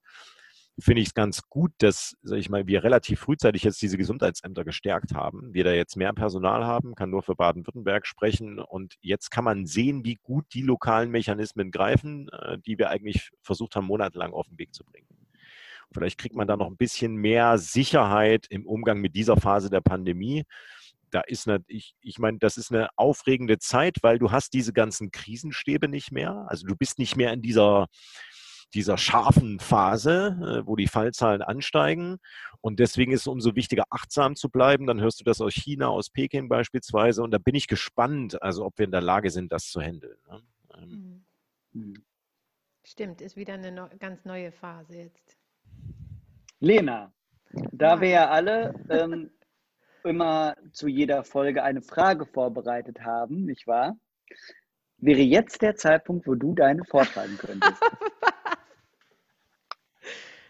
[0.80, 4.66] finde ich es ganz gut, dass, sag ich mal, wir relativ frühzeitig jetzt diese Gesundheitsämter
[4.66, 5.54] gestärkt haben.
[5.54, 8.60] Wir da jetzt mehr Personal haben, kann nur für Baden-Württemberg sprechen.
[8.60, 13.32] Und jetzt kann man sehen, wie gut die lokalen Mechanismen greifen, äh, die wir eigentlich
[13.42, 15.08] versucht haben, monatelang auf den Weg zu bringen.
[15.94, 19.82] Vielleicht kriegt man da noch ein bisschen mehr Sicherheit im Umgang mit dieser Phase der
[19.82, 20.44] Pandemie.
[21.12, 24.74] Da ist eine, ich, ich meine, das ist eine aufregende Zeit, weil du hast diese
[24.74, 26.46] ganzen Krisenstäbe nicht mehr.
[26.50, 27.88] Also du bist nicht mehr in dieser,
[28.76, 32.18] dieser scharfen Phase, äh, wo die Fallzahlen ansteigen.
[32.62, 34.86] Und deswegen ist es umso wichtiger, achtsam zu bleiben.
[34.86, 37.24] Dann hörst du das aus China, aus Peking beispielsweise.
[37.24, 40.18] Und da bin ich gespannt, also ob wir in der Lage sind, das zu handeln.
[40.30, 40.42] Ne?
[40.78, 41.26] Ähm,
[41.76, 41.94] Mhm.
[41.94, 42.04] Hm.
[42.84, 45.38] Stimmt, ist wieder eine ganz neue Phase jetzt.
[46.60, 47.12] Lena,
[47.72, 49.32] da wir ja alle ähm,
[50.04, 53.98] immer zu jeder Folge eine Frage vorbereitet haben, nicht wahr?
[54.98, 57.82] Wäre jetzt der Zeitpunkt, wo du deine vortragen könntest.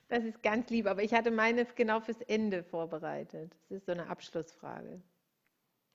[0.07, 3.55] Das ist ganz lieb, aber ich hatte meine genau fürs Ende vorbereitet.
[3.69, 5.01] Das ist so eine Abschlussfrage.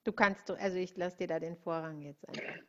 [0.05, 2.63] Du kannst, also ich lasse dir da den Vorrang jetzt einfach.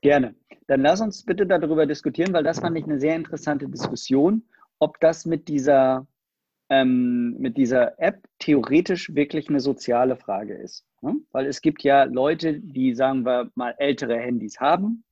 [0.00, 0.34] Gerne.
[0.66, 4.44] Dann lass uns bitte darüber diskutieren, weil das fand ich eine sehr interessante Diskussion,
[4.78, 6.06] ob das mit dieser,
[6.68, 10.84] ähm, mit dieser App theoretisch wirklich eine soziale Frage ist.
[11.00, 11.16] Ne?
[11.32, 15.04] Weil es gibt ja Leute, die, sagen wir mal, ältere Handys haben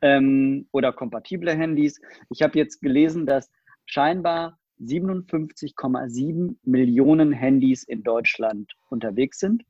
[0.00, 2.00] ähm, oder kompatible Handys.
[2.30, 3.50] Ich habe jetzt gelesen, dass
[3.84, 9.64] scheinbar 57,7 Millionen Handys in Deutschland unterwegs sind.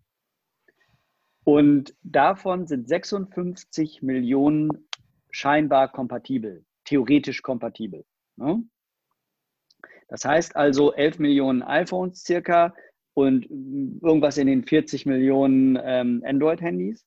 [1.44, 4.88] Und davon sind 56 Millionen
[5.31, 8.05] scheinbar kompatibel, theoretisch kompatibel.
[8.37, 8.62] Ne?
[10.09, 12.75] Das heißt also 11 Millionen iPhones circa
[13.14, 17.05] und irgendwas in den 40 Millionen ähm, Android-Handys.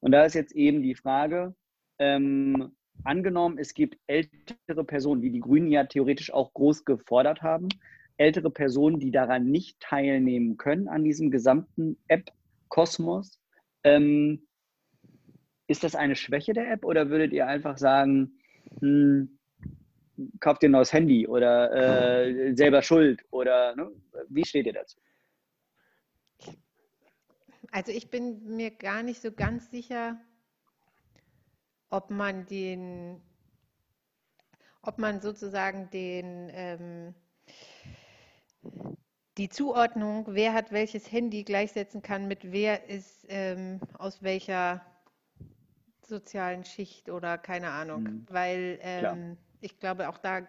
[0.00, 1.54] Und da ist jetzt eben die Frage,
[1.98, 7.68] ähm, angenommen, es gibt ältere Personen, die die Grünen ja theoretisch auch groß gefordert haben,
[8.16, 13.40] ältere Personen, die daran nicht teilnehmen können, an diesem gesamten App-Kosmos.
[13.84, 14.46] Ähm,
[15.66, 18.32] ist das eine Schwäche der App oder würdet ihr einfach sagen,
[18.80, 19.38] hm,
[20.40, 23.90] kauft ihr ein neues Handy oder äh, selber schuld oder ne?
[24.28, 24.98] wie steht ihr dazu?
[27.72, 30.20] also ich bin mir gar nicht so ganz sicher,
[31.92, 33.20] ob man den,
[34.80, 37.14] ob man sozusagen den, ähm,
[39.36, 44.80] die Zuordnung, wer hat welches Handy gleichsetzen kann mit wer ist ähm, aus welcher
[46.00, 48.26] sozialen Schicht oder keine Ahnung, mhm.
[48.30, 50.46] weil ähm, ich glaube auch da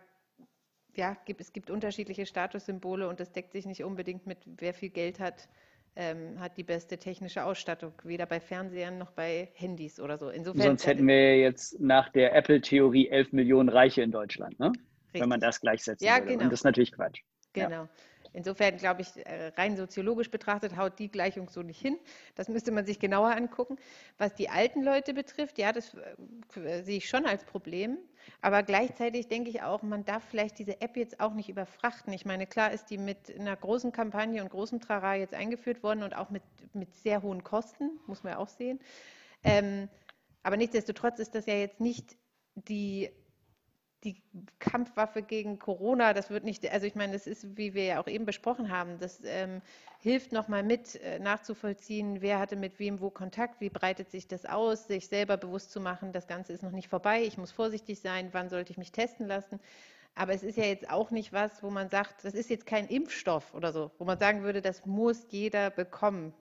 [0.96, 4.90] ja, gibt, es gibt unterschiedliche Statussymbole und das deckt sich nicht unbedingt mit wer viel
[4.90, 5.50] Geld hat,
[5.96, 10.30] ähm, hat die beste technische Ausstattung, weder bei Fernsehern noch bei Handys oder so.
[10.30, 14.72] Insofern, Sonst hätten wir jetzt nach der Apple-Theorie 11 Millionen Reiche in Deutschland, ne?
[15.12, 16.28] wenn man das gleichsetzen ja, würde.
[16.32, 16.44] Genau.
[16.44, 17.22] Und das ist natürlich Quatsch.
[17.54, 17.70] Genau.
[17.70, 17.90] Ja.
[18.34, 21.98] Insofern glaube ich, äh, rein soziologisch betrachtet haut die Gleichung so nicht hin.
[22.36, 23.78] Das müsste man sich genauer angucken.
[24.18, 25.94] Was die alten Leute betrifft, ja, das
[26.56, 27.98] äh, sehe ich schon als Problem.
[28.42, 32.12] Aber gleichzeitig denke ich auch, man darf vielleicht diese App jetzt auch nicht überfrachten.
[32.14, 36.04] Ich meine, klar ist die mit einer großen Kampagne und großem Trara jetzt eingeführt worden
[36.04, 36.44] und auch mit,
[36.74, 38.80] mit sehr hohen Kosten, muss man ja auch sehen.
[39.44, 39.90] Ähm,
[40.42, 42.18] aber nichtsdestotrotz ist das ja jetzt nicht
[42.56, 43.12] die
[44.04, 44.22] die
[44.60, 48.08] Kampfwaffe gegen Corona, das wird nicht, also ich meine, das ist, wie wir ja auch
[48.08, 49.62] eben besprochen haben, das ähm,
[50.00, 54.46] hilft nochmal mit äh, nachzuvollziehen, wer hatte mit wem wo Kontakt, wie breitet sich das
[54.46, 58.00] aus, sich selber bewusst zu machen, das Ganze ist noch nicht vorbei, ich muss vorsichtig
[58.00, 59.60] sein, wann sollte ich mich testen lassen.
[60.16, 62.88] Aber es ist ja jetzt auch nicht was, wo man sagt, das ist jetzt kein
[62.88, 66.34] Impfstoff oder so, wo man sagen würde, das muss jeder bekommen.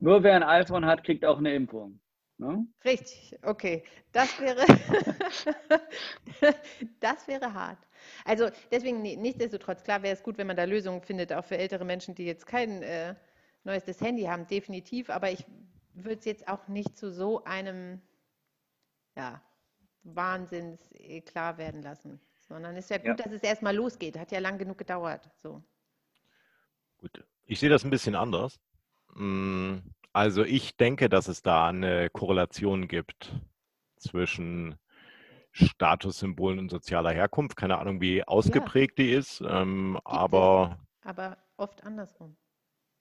[0.00, 2.00] Nur wer ein iPhone hat, kriegt auch eine Impfung.
[2.40, 2.66] Ne?
[2.86, 3.84] Richtig, okay.
[4.12, 4.64] Das wäre,
[7.00, 7.86] das wäre hart.
[8.24, 11.84] Also deswegen, nichtsdestotrotz, klar wäre es gut, wenn man da Lösungen findet, auch für ältere
[11.84, 13.14] Menschen, die jetzt kein äh,
[13.64, 15.10] neuestes Handy haben, definitiv.
[15.10, 15.44] Aber ich
[15.92, 18.00] würde es jetzt auch nicht zu so einem
[19.16, 19.42] ja,
[20.02, 20.80] Wahnsinns
[21.26, 22.18] klar werden lassen.
[22.48, 23.14] Sondern es ist ja gut, ja.
[23.16, 24.18] dass es erstmal losgeht.
[24.18, 25.28] Hat ja lang genug gedauert.
[25.36, 25.62] So.
[26.96, 27.22] Gut.
[27.44, 28.58] Ich sehe das ein bisschen anders.
[29.12, 33.32] Hm also ich denke, dass es da eine Korrelation gibt
[33.96, 34.76] zwischen
[35.52, 37.56] Statussymbolen und sozialer Herkunft.
[37.56, 39.04] Keine Ahnung, wie ausgeprägt ja.
[39.04, 40.78] die ist, ähm, aber.
[41.02, 42.36] Aber oft andersrum.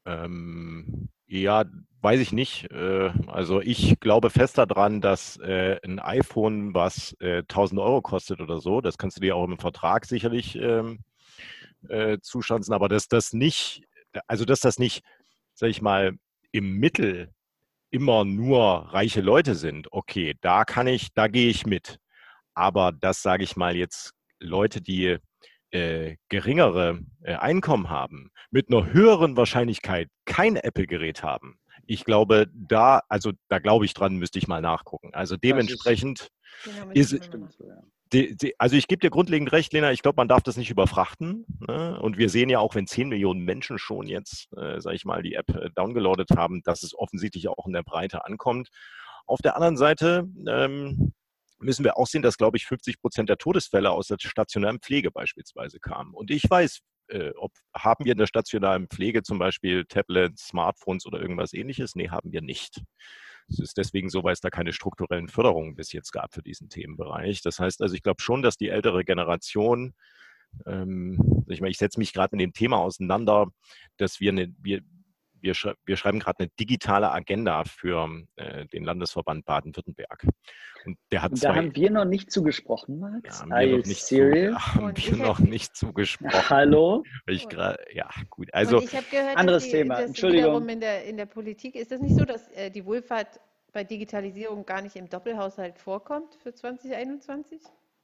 [0.05, 1.65] Ähm, ja,
[2.01, 2.71] weiß ich nicht.
[2.71, 8.41] Äh, also ich glaube fest daran, dass äh, ein iPhone, was äh, 1000 Euro kostet
[8.41, 10.99] oder so, das kannst du dir auch im Vertrag sicherlich ähm,
[11.87, 13.83] äh, zuschanzen, aber dass das nicht,
[14.27, 15.03] also dass das nicht,
[15.53, 16.17] sag ich mal,
[16.51, 17.31] im Mittel
[17.91, 21.97] immer nur reiche Leute sind, okay, da kann ich, da gehe ich mit.
[22.53, 25.17] Aber das sage ich mal jetzt Leute, die
[25.71, 31.59] äh, geringere äh, Einkommen haben, mit einer höheren Wahrscheinlichkeit kein Apple-Gerät haben.
[31.85, 35.11] Ich glaube, da, also da glaube ich dran, müsste ich mal nachgucken.
[35.13, 36.29] Also dementsprechend
[36.93, 37.29] ist, ist,
[38.13, 40.71] die, die, also ich gebe dir grundlegend recht, Lena, ich glaube, man darf das nicht
[40.71, 41.45] überfrachten.
[41.67, 41.99] Ne?
[42.01, 45.21] Und wir sehen ja auch, wenn 10 Millionen Menschen schon jetzt, äh, sage ich mal,
[45.21, 48.69] die App äh, downgeloadet haben, dass es offensichtlich auch in der Breite ankommt.
[49.25, 51.13] Auf der anderen Seite ähm,
[51.59, 55.11] müssen wir auch sehen, dass, glaube ich, 50 Prozent der Todesfälle aus der stationären Pflege
[55.11, 56.13] beispielsweise kamen.
[56.13, 61.05] Und ich weiß, äh, ob, haben wir in der stationären Pflege zum Beispiel Tablets, Smartphones
[61.05, 61.95] oder irgendwas ähnliches?
[61.95, 62.81] Nee, haben wir nicht.
[63.49, 66.69] Es ist deswegen so, weil es da keine strukturellen Förderungen bis jetzt gab für diesen
[66.69, 67.41] Themenbereich.
[67.41, 69.93] Das heißt also, ich glaube schon, dass die ältere Generation,
[70.65, 73.47] ähm, ich meine, ich setze mich gerade mit dem Thema auseinander,
[73.97, 74.81] dass wir, eine, wir,
[75.41, 80.27] wir, sch wir schreiben gerade eine digitale Agenda für äh, den Landesverband Baden-Württemberg.
[80.85, 83.39] Und der hat und da zwei, haben wir noch nicht zugesprochen, Max.
[83.39, 86.49] Ja, haben wir, noch nicht, zu, haben wir noch nicht zugesprochen.
[86.49, 87.03] Hallo?
[87.27, 88.53] Ich grad, ja, gut.
[88.53, 89.99] Also, gehört, anderes die, Thema.
[89.99, 90.67] Entschuldigung.
[90.69, 93.39] In der, in der Politik ist das nicht so, dass äh, die Wohlfahrt
[93.71, 97.61] bei Digitalisierung gar nicht im Doppelhaushalt vorkommt für 2021?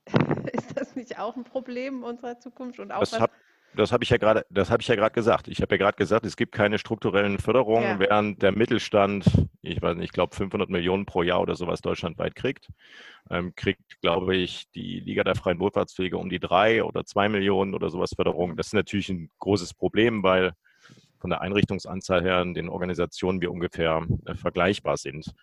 [0.53, 3.31] ist das nicht auch ein Problem unserer Zukunft und auch das was, hab,
[3.75, 5.47] das habe ich ja gerade, das habe ich ja gerade gesagt.
[5.47, 7.99] Ich habe ja gerade gesagt, es gibt keine strukturellen Förderungen, ja.
[7.99, 9.25] während der Mittelstand,
[9.61, 12.69] ich weiß nicht, ich glaube 500 Millionen pro Jahr oder sowas deutschlandweit kriegt,
[13.29, 17.73] ähm, kriegt, glaube ich, die Liga der freien Wohlfahrtspflege um die drei oder zwei Millionen
[17.73, 18.55] oder sowas Förderung.
[18.57, 20.53] Das ist natürlich ein großes Problem, weil
[21.19, 25.33] von der Einrichtungsanzahl her in den Organisationen wir ungefähr äh, vergleichbar sind.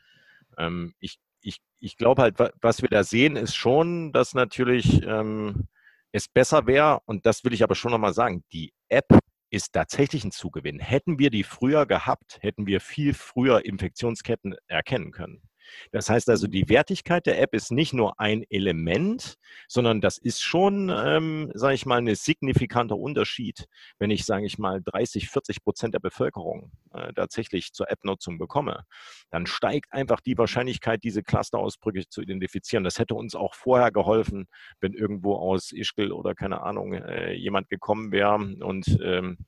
[0.58, 5.66] Ähm, ich ich, ich glaube halt, was wir da sehen, ist schon, dass natürlich ähm,
[6.12, 9.06] es besser wäre, und das will ich aber schon nochmal sagen, die App
[9.50, 10.78] ist tatsächlich ein Zugewinn.
[10.78, 15.42] Hätten wir die früher gehabt, hätten wir viel früher Infektionsketten erkennen können.
[15.90, 19.36] Das heißt also, die Wertigkeit der App ist nicht nur ein Element,
[19.68, 23.66] sondern das ist schon, ähm, sage ich mal, ein signifikanter Unterschied,
[23.98, 28.84] wenn ich, sage ich mal, 30, 40 Prozent der Bevölkerung äh, tatsächlich zur App-Nutzung bekomme.
[29.30, 32.84] Dann steigt einfach die Wahrscheinlichkeit, diese Clusterausbrüche zu identifizieren.
[32.84, 34.46] Das hätte uns auch vorher geholfen,
[34.80, 39.38] wenn irgendwo aus Ischgl oder keine Ahnung äh, jemand gekommen wäre und ähm,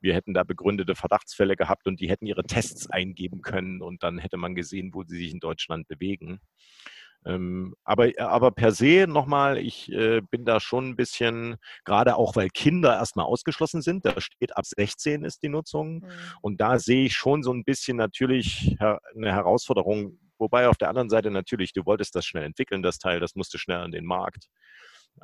[0.00, 4.18] wir hätten da begründete Verdachtsfälle gehabt und die hätten ihre Tests eingeben können und dann
[4.18, 5.57] hätte man gesehen, wo sie sich in Deutschland
[5.88, 6.40] bewegen.
[7.24, 12.36] Ähm, aber, aber per se nochmal, ich äh, bin da schon ein bisschen, gerade auch
[12.36, 16.00] weil Kinder erstmal ausgeschlossen sind, da steht ab 16 ist die Nutzung.
[16.00, 16.10] Mhm.
[16.40, 20.18] Und da sehe ich schon so ein bisschen natürlich eine Herausforderung.
[20.38, 23.58] Wobei auf der anderen Seite natürlich, du wolltest das schnell entwickeln, das Teil, das musste
[23.58, 24.48] schnell an den Markt.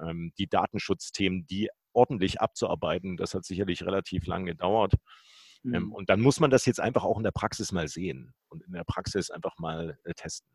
[0.03, 4.95] Ähm, die Datenschutzthemen, die ordentlich abzuarbeiten, das hat sicherlich relativ lang gedauert.
[5.65, 5.93] Ähm, mhm.
[5.93, 8.73] Und dann muss man das jetzt einfach auch in der Praxis mal sehen und in
[8.73, 10.49] der Praxis einfach mal äh, testen.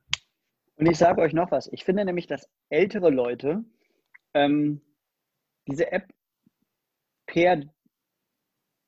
[0.75, 1.67] Und ich sage euch noch was.
[1.73, 3.65] Ich finde nämlich, dass ältere Leute
[4.33, 4.81] ähm,
[5.67, 6.07] diese App
[7.27, 7.63] per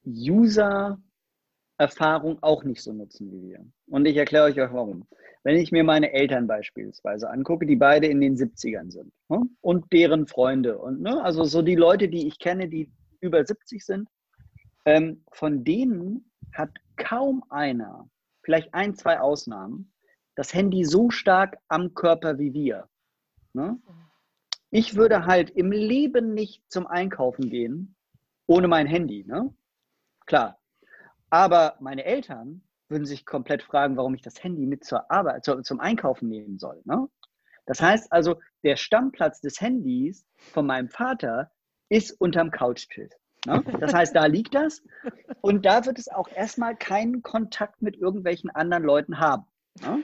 [0.06, 3.66] User-Erfahrung auch nicht so nutzen wie wir.
[3.88, 5.06] Und ich erkläre euch auch warum.
[5.44, 9.42] Wenn ich mir meine Eltern beispielsweise angucke, die beide in den 70ern sind ne?
[9.62, 11.22] und deren Freunde und ne?
[11.24, 12.90] also so die Leute, die ich kenne, die
[13.22, 14.08] über 70 sind,
[14.86, 18.10] ähm, von denen hat kaum einer,
[18.44, 19.94] vielleicht ein, zwei Ausnahmen,
[20.36, 22.90] das Handy so stark am Körper wie wir.
[23.54, 23.80] Ne?
[24.70, 27.96] Ich würde halt im Leben nicht zum Einkaufen gehen
[28.48, 29.24] ohne mein Handy.
[29.26, 29.54] Ne?
[30.26, 30.60] Klar.
[31.30, 35.62] Aber meine Eltern würden sich komplett fragen, warum ich das Handy mit zur Arbeit, zu,
[35.62, 36.82] zum Einkaufen nehmen soll.
[36.84, 37.08] Ne?
[37.66, 41.52] Das heißt also, der Stammplatz des Handys von meinem Vater
[41.90, 43.14] ist unterm Couchtisch.
[43.46, 43.64] Ne?
[43.80, 44.84] Das heißt, da liegt das
[45.42, 49.46] und da wird es auch erstmal keinen Kontakt mit irgendwelchen anderen Leuten haben.
[49.82, 50.04] Ne?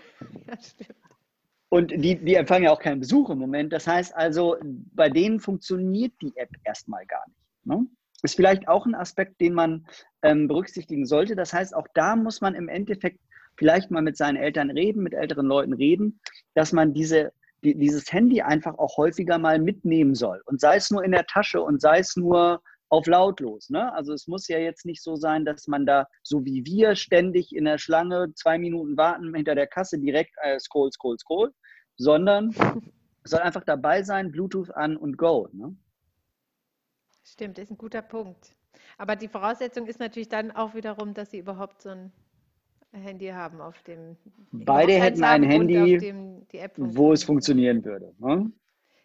[1.69, 3.73] Und die, die empfangen ja auch keinen Besuch im Moment.
[3.73, 7.65] Das heißt also, bei denen funktioniert die App erstmal gar nicht.
[7.65, 7.87] Ne?
[8.23, 9.85] Ist vielleicht auch ein Aspekt, den man
[10.23, 11.35] ähm, berücksichtigen sollte.
[11.35, 13.19] Das heißt, auch da muss man im Endeffekt
[13.57, 16.19] vielleicht mal mit seinen Eltern reden, mit älteren Leuten reden,
[16.55, 20.41] dass man diese, die, dieses Handy einfach auch häufiger mal mitnehmen soll.
[20.45, 23.69] Und sei es nur in der Tasche und sei es nur auf lautlos.
[23.69, 23.93] Ne?
[23.93, 27.55] Also es muss ja jetzt nicht so sein, dass man da, so wie wir, ständig
[27.55, 31.53] in der Schlange zwei Minuten warten hinter der Kasse direkt äh, scroll, scroll, scroll,
[31.97, 32.53] sondern
[33.23, 35.49] soll einfach dabei sein, Bluetooth an und go.
[35.51, 35.75] Ne?
[37.23, 38.55] Stimmt, ist ein guter Punkt.
[38.97, 42.11] Aber die Voraussetzung ist natürlich dann auch wiederum, dass sie überhaupt so ein
[42.91, 44.15] Handy haben, auf dem.
[44.51, 46.47] Beide hätten ein Handy, dem,
[46.77, 48.13] wo es funktionieren würde.
[48.19, 48.51] Ne?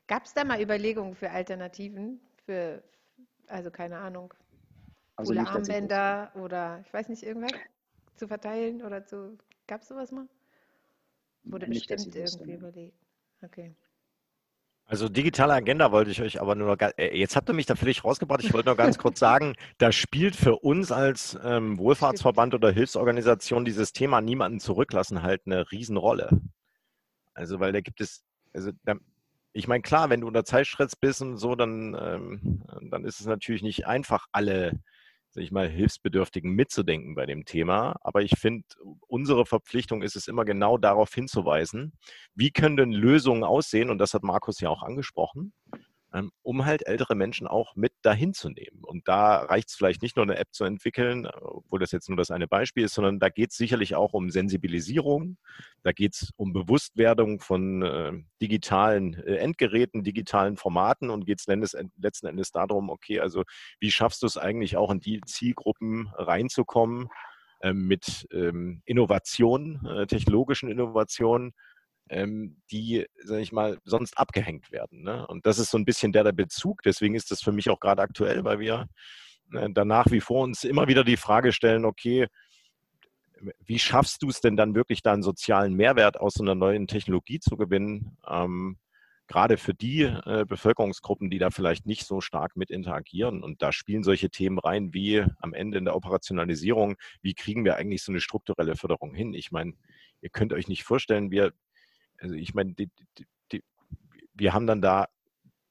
[0.07, 2.21] Gab es da mal Überlegungen für Alternativen?
[2.45, 2.83] Für,
[3.53, 4.33] also keine Ahnung,
[5.17, 7.53] also coole Armbänder oder ich weiß nicht, irgendwas
[8.17, 9.39] zu verteilen oder zu.
[9.67, 10.27] Gab es sowas mal?
[11.45, 12.97] Wurde nicht, bestimmt irgendwie überlegt.
[13.43, 13.75] Okay.
[14.85, 17.77] Also digitale Agenda wollte ich euch aber nur noch, äh, jetzt habt ihr mich da
[17.77, 18.43] völlig rausgebracht.
[18.43, 23.65] Ich wollte nur ganz kurz sagen, da spielt für uns als ähm, Wohlfahrtsverband oder Hilfsorganisation
[23.65, 26.41] dieses Thema niemanden zurücklassen halt eine Riesenrolle.
[27.35, 28.97] Also weil da gibt es, also da,
[29.53, 33.27] ich meine, klar, wenn du unter Zeitstress bist und so, dann, ähm, dann ist es
[33.27, 34.81] natürlich nicht einfach, alle
[35.33, 37.97] sag ich mal, Hilfsbedürftigen mitzudenken bei dem Thema.
[38.03, 38.65] Aber ich finde,
[39.07, 41.95] unsere Verpflichtung ist es immer genau darauf hinzuweisen,
[42.35, 45.55] wie können denn Lösungen aussehen, und das hat Markus ja auch angesprochen,
[46.43, 48.83] um halt ältere Menschen auch mit dahin zu nehmen.
[48.83, 52.17] Und da reicht es vielleicht nicht nur eine App zu entwickeln, obwohl das jetzt nur
[52.17, 55.39] das eine Beispiel ist, sondern da geht es sicherlich auch um Sensibilisierung,
[55.83, 61.47] da geht es um Bewusstwerdung von äh, digitalen äh, Endgeräten, digitalen Formaten und geht es
[61.47, 63.45] letzten Endes darum, okay, also
[63.81, 67.09] wie schaffst du es eigentlich auch in die Zielgruppen reinzukommen
[67.61, 71.53] äh, mit ähm, Innovationen, äh, technologischen Innovationen,
[72.09, 75.03] ähm, die, sage ich mal, sonst abgehängt werden.
[75.03, 75.27] Ne?
[75.27, 76.83] Und das ist so ein bisschen der, der Bezug.
[76.83, 78.89] Deswegen ist das für mich auch gerade aktuell, weil wir
[79.53, 82.27] äh, danach wie vor uns immer wieder die Frage stellen, okay,
[83.65, 86.87] wie schaffst du es denn dann wirklich da einen sozialen Mehrwert aus so einer neuen
[86.87, 88.17] Technologie zu gewinnen?
[88.29, 88.79] Ähm,
[89.27, 93.43] gerade für die äh, Bevölkerungsgruppen, die da vielleicht nicht so stark mit interagieren.
[93.43, 97.77] Und da spielen solche Themen rein wie am Ende in der Operationalisierung, wie kriegen wir
[97.77, 99.33] eigentlich so eine strukturelle Förderung hin?
[99.33, 99.73] Ich meine,
[100.21, 101.53] ihr könnt euch nicht vorstellen, wir,
[102.23, 103.65] also ich meine, die, die, die,
[104.35, 105.09] wir haben dann da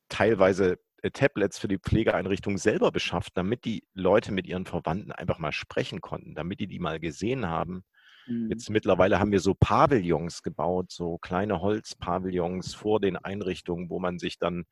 [0.09, 5.39] teilweise äh, Tablets für die Pflegeeinrichtung selber beschafft, damit die Leute mit ihren Verwandten einfach
[5.39, 7.83] mal sprechen konnten, damit die die mal gesehen haben.
[8.27, 8.49] Mhm.
[8.49, 14.19] Jetzt mittlerweile haben wir so Pavillons gebaut, so kleine Holzpavillons vor den Einrichtungen, wo man
[14.19, 14.65] sich dann,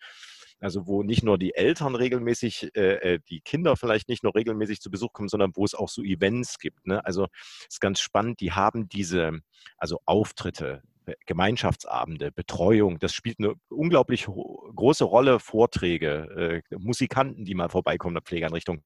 [0.60, 4.82] also wo nicht nur die Eltern regelmäßig, äh, äh die Kinder vielleicht nicht nur regelmäßig
[4.82, 6.86] zu Besuch kommen, sondern wo es auch so Events gibt.
[6.86, 7.04] Ne?
[7.06, 7.28] Also
[7.68, 9.40] ist ganz spannend, die haben diese,
[9.78, 10.84] also Auftritte,
[11.26, 18.16] Gemeinschaftsabende, Betreuung, das spielt eine unglaublich große Rolle, Vorträge, äh, Musikanten, die mal vorbeikommen in
[18.16, 18.84] der Pflegeeinrichtung.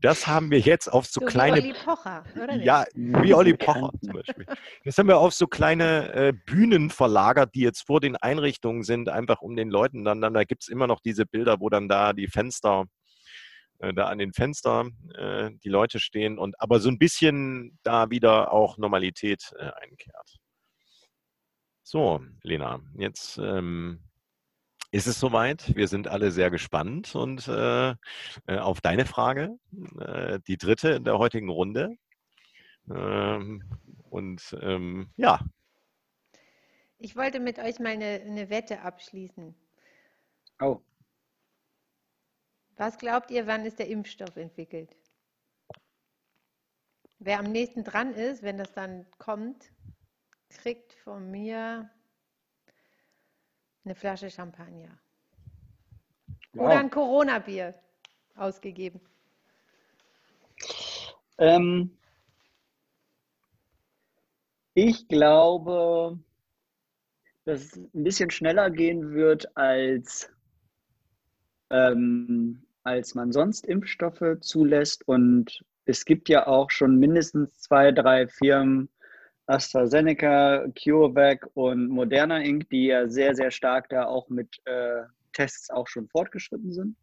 [0.00, 1.56] Das haben wir jetzt auf so, so kleine...
[1.56, 2.64] Wie Olli Pocher, oder nicht?
[2.64, 4.46] Ja, wie Olli Pocher zum Beispiel.
[4.84, 9.08] Das haben wir auf so kleine äh, Bühnen verlagert, die jetzt vor den Einrichtungen sind,
[9.08, 11.88] einfach um den Leuten dann, dann da gibt es immer noch diese Bilder, wo dann
[11.88, 12.86] da die Fenster
[13.82, 18.10] äh, da an den Fenstern äh, die Leute stehen und aber so ein bisschen da
[18.10, 20.38] wieder auch Normalität äh, einkehrt.
[21.92, 24.00] So, Lena, jetzt ähm,
[24.92, 25.76] ist es soweit.
[25.76, 29.58] Wir sind alle sehr gespannt und äh, äh auf deine Frage,
[30.00, 31.94] äh, die dritte in der heutigen Runde.
[32.88, 33.62] Ähm,
[34.08, 35.40] und ähm, ja.
[36.96, 39.54] Ich wollte mit euch mal eine, eine Wette abschließen.
[40.62, 40.80] Oh.
[42.76, 44.96] Was glaubt ihr, wann ist der Impfstoff entwickelt?
[47.18, 49.70] Wer am nächsten dran ist, wenn das dann kommt,
[50.58, 51.90] kriegt von mir
[53.84, 54.98] eine Flasche Champagner.
[56.52, 56.66] Wow.
[56.66, 57.74] Oder ein Corona-Bier
[58.36, 59.00] ausgegeben.
[61.38, 61.96] Ähm,
[64.74, 66.18] ich glaube,
[67.44, 70.30] dass es ein bisschen schneller gehen wird, als,
[71.70, 75.06] ähm, als man sonst Impfstoffe zulässt.
[75.08, 78.88] Und es gibt ja auch schon mindestens zwei, drei Firmen,
[79.46, 85.70] AstraZeneca, CureVac und Moderna Inc., die ja sehr, sehr stark da auch mit äh, Tests
[85.70, 86.96] auch schon fortgeschritten sind.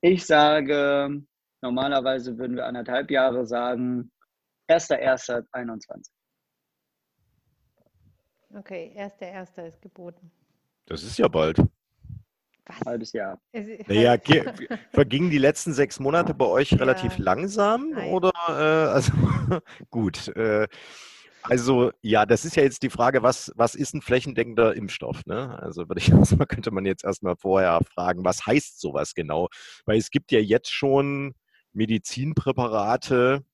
[0.00, 1.22] Ich sage,
[1.60, 4.10] normalerweise würden wir anderthalb Jahre sagen,
[4.68, 6.10] 1.1.21.
[8.54, 9.68] Okay, 1.1.
[9.68, 10.30] ist geboten.
[10.86, 11.58] Das ist ja bald.
[12.66, 12.80] Was?
[12.86, 13.40] Halbes Jahr.
[13.86, 14.16] Naja,
[14.92, 17.24] vergingen die letzten sechs Monate bei euch relativ ja.
[17.24, 17.90] langsam?
[17.90, 18.12] Nein.
[18.12, 19.12] Oder äh, also
[19.90, 20.28] gut.
[20.36, 20.68] Äh,
[21.42, 25.24] also ja, das ist ja jetzt die Frage, was, was ist ein flächendeckender Impfstoff?
[25.26, 25.58] Ne?
[25.60, 29.48] Also würde ich erstmal, könnte man jetzt erstmal vorher fragen, was heißt sowas genau?
[29.84, 31.34] Weil es gibt ja jetzt schon
[31.72, 33.44] Medizinpräparate,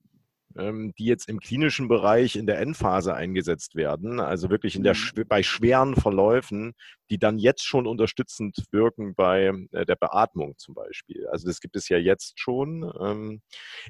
[0.57, 4.95] ähm, die jetzt im klinischen Bereich in der Endphase eingesetzt werden, also wirklich in der,
[4.95, 5.25] mhm.
[5.29, 6.75] bei schweren Verläufen,
[7.11, 11.27] die dann jetzt schon unterstützend wirken bei äh, der Beatmung zum Beispiel.
[11.29, 12.91] Also das gibt es ja jetzt schon.
[13.01, 13.43] Ähm,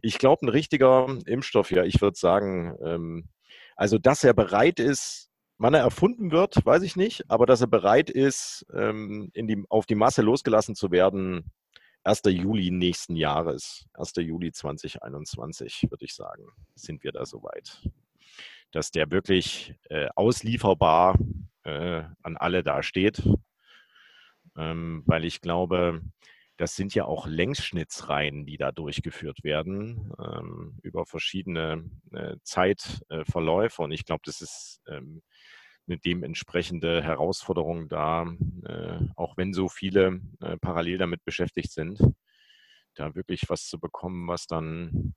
[0.03, 3.29] ich glaube, ein richtiger Impfstoff, ja, ich würde sagen, ähm,
[3.79, 7.69] also, dass er bereit ist, wann er erfunden wird, weiß ich nicht, aber dass er
[7.69, 11.53] bereit ist, ähm, in die, auf die Masse losgelassen zu werden,
[12.03, 12.23] 1.
[12.27, 14.15] Juli nächsten Jahres, 1.
[14.17, 17.89] Juli 2021, würde ich sagen, sind wir da soweit.
[18.73, 21.17] Dass der wirklich äh, auslieferbar
[21.63, 23.23] äh, an alle dasteht.
[24.57, 26.03] Ähm, weil ich glaube,
[26.59, 33.83] das sind ja auch Längsschnittsreihen, die da durchgeführt werden ähm, über verschiedene äh, Zeitverläufe.
[33.83, 35.23] Und ich glaube, das ist ähm,
[35.87, 38.27] eine dementsprechende Herausforderung da,
[38.65, 42.03] äh, auch wenn so viele äh, parallel damit beschäftigt sind,
[42.95, 45.15] da wirklich was zu bekommen, was dann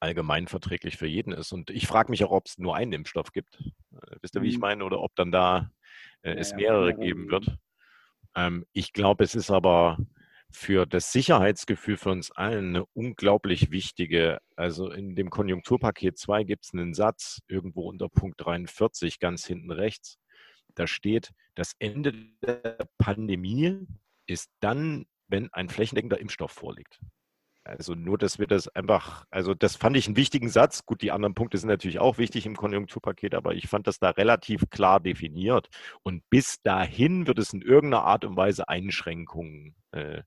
[0.00, 1.52] allgemein verträglich für jeden ist.
[1.52, 3.60] Und ich frage mich auch, ob es nur einen Impfstoff gibt.
[3.92, 4.62] Äh, wisst ihr, wie ich mhm.
[4.62, 4.84] meine?
[4.84, 5.70] Oder ob dann da
[6.22, 7.56] äh, es mehrere geben wird.
[8.34, 9.98] Ähm, ich glaube, es ist aber
[10.54, 16.64] für das Sicherheitsgefühl für uns allen eine unglaublich wichtige, also in dem Konjunkturpaket 2 gibt
[16.64, 20.18] es einen Satz irgendwo unter Punkt 43 ganz hinten rechts.
[20.76, 23.86] Da steht, das Ende der Pandemie
[24.26, 27.00] ist dann, wenn ein flächendeckender Impfstoff vorliegt.
[27.64, 30.84] Also nur, dass wir das einfach, also das fand ich einen wichtigen Satz.
[30.84, 34.10] Gut, die anderen Punkte sind natürlich auch wichtig im Konjunkturpaket, aber ich fand das da
[34.10, 35.68] relativ klar definiert.
[36.02, 40.22] Und bis dahin wird es in irgendeiner Art und Weise Einschränkungen äh,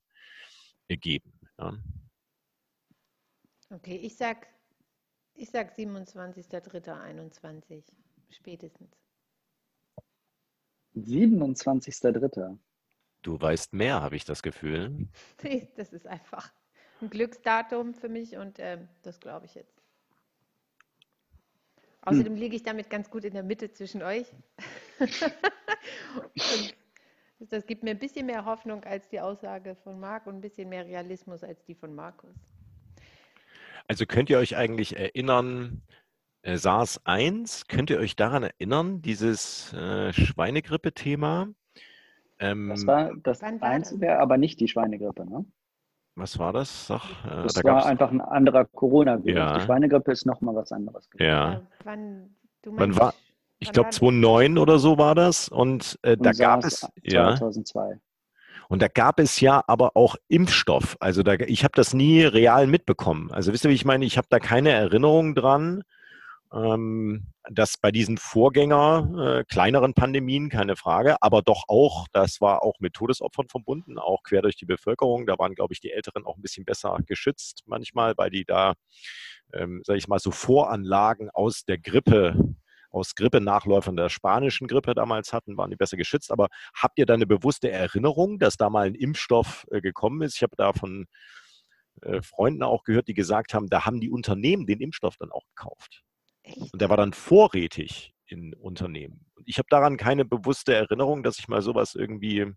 [0.88, 1.32] ergeben.
[1.58, 1.76] Ja.
[3.70, 4.46] Okay, ich sag,
[5.34, 7.84] ich sag 27.03.21
[8.30, 8.96] spätestens.
[10.96, 12.56] 27.03.
[13.22, 15.08] Du weißt mehr, habe ich das Gefühl.
[15.76, 16.52] Das ist einfach
[17.00, 19.80] ein Glücksdatum für mich und äh, das glaube ich jetzt.
[22.02, 22.40] Außerdem hm.
[22.40, 24.26] liege ich damit ganz gut in der Mitte zwischen euch.
[24.98, 26.74] und
[27.40, 30.68] das gibt mir ein bisschen mehr Hoffnung als die Aussage von Marc und ein bisschen
[30.68, 32.34] mehr Realismus als die von Markus.
[33.86, 35.82] Also könnt ihr euch eigentlich erinnern,
[36.42, 41.48] äh, SARS 1, könnt ihr euch daran erinnern, dieses äh, Schweinegrippe-Thema?
[42.40, 45.44] Ähm, das war das einzige, aber nicht die Schweinegrippe, ne?
[46.16, 46.88] Was war das?
[46.88, 49.38] Sag, äh, das da war einfach ein anderer Corona-Virus.
[49.38, 49.58] Ja.
[49.58, 51.08] Die Schweinegrippe ist nochmal was anderes.
[51.10, 51.28] Gewesen.
[51.28, 51.62] Ja.
[51.84, 53.14] Wann, wann war,
[53.58, 55.48] ich glaube 2009 oder so war das.
[55.48, 57.90] Und, äh, und da gab es 2002.
[57.90, 57.96] Ja,
[58.68, 60.96] und da gab es ja aber auch Impfstoff.
[61.00, 63.30] Also da, ich habe das nie real mitbekommen.
[63.32, 64.04] Also wisst ihr, wie ich meine?
[64.04, 65.82] Ich habe da keine Erinnerung dran.
[66.50, 72.62] Ähm, dass bei diesen Vorgänger, äh, kleineren Pandemien, keine Frage, aber doch auch, das war
[72.62, 75.26] auch mit Todesopfern verbunden, auch quer durch die Bevölkerung.
[75.26, 78.74] Da waren, glaube ich, die Älteren auch ein bisschen besser geschützt manchmal, weil die da,
[79.52, 82.34] ähm, sage ich mal, so Voranlagen aus der Grippe
[82.90, 86.30] aus Grippe-Nachläufern der spanischen Grippe damals hatten, waren die besser geschützt.
[86.32, 90.36] Aber habt ihr da eine bewusste Erinnerung, dass da mal ein Impfstoff äh, gekommen ist?
[90.36, 91.06] Ich habe da von
[92.02, 95.44] äh, Freunden auch gehört, die gesagt haben, da haben die Unternehmen den Impfstoff dann auch
[95.54, 96.02] gekauft.
[96.42, 96.72] Echt?
[96.72, 99.26] Und der war dann vorrätig in Unternehmen.
[99.34, 102.52] Und ich habe daran keine bewusste Erinnerung, dass ich mal sowas irgendwie.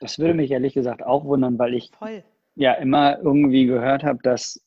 [0.00, 2.24] Das würde mich ehrlich gesagt auch wundern, weil ich Voll.
[2.56, 4.60] ja immer irgendwie gehört habe, dass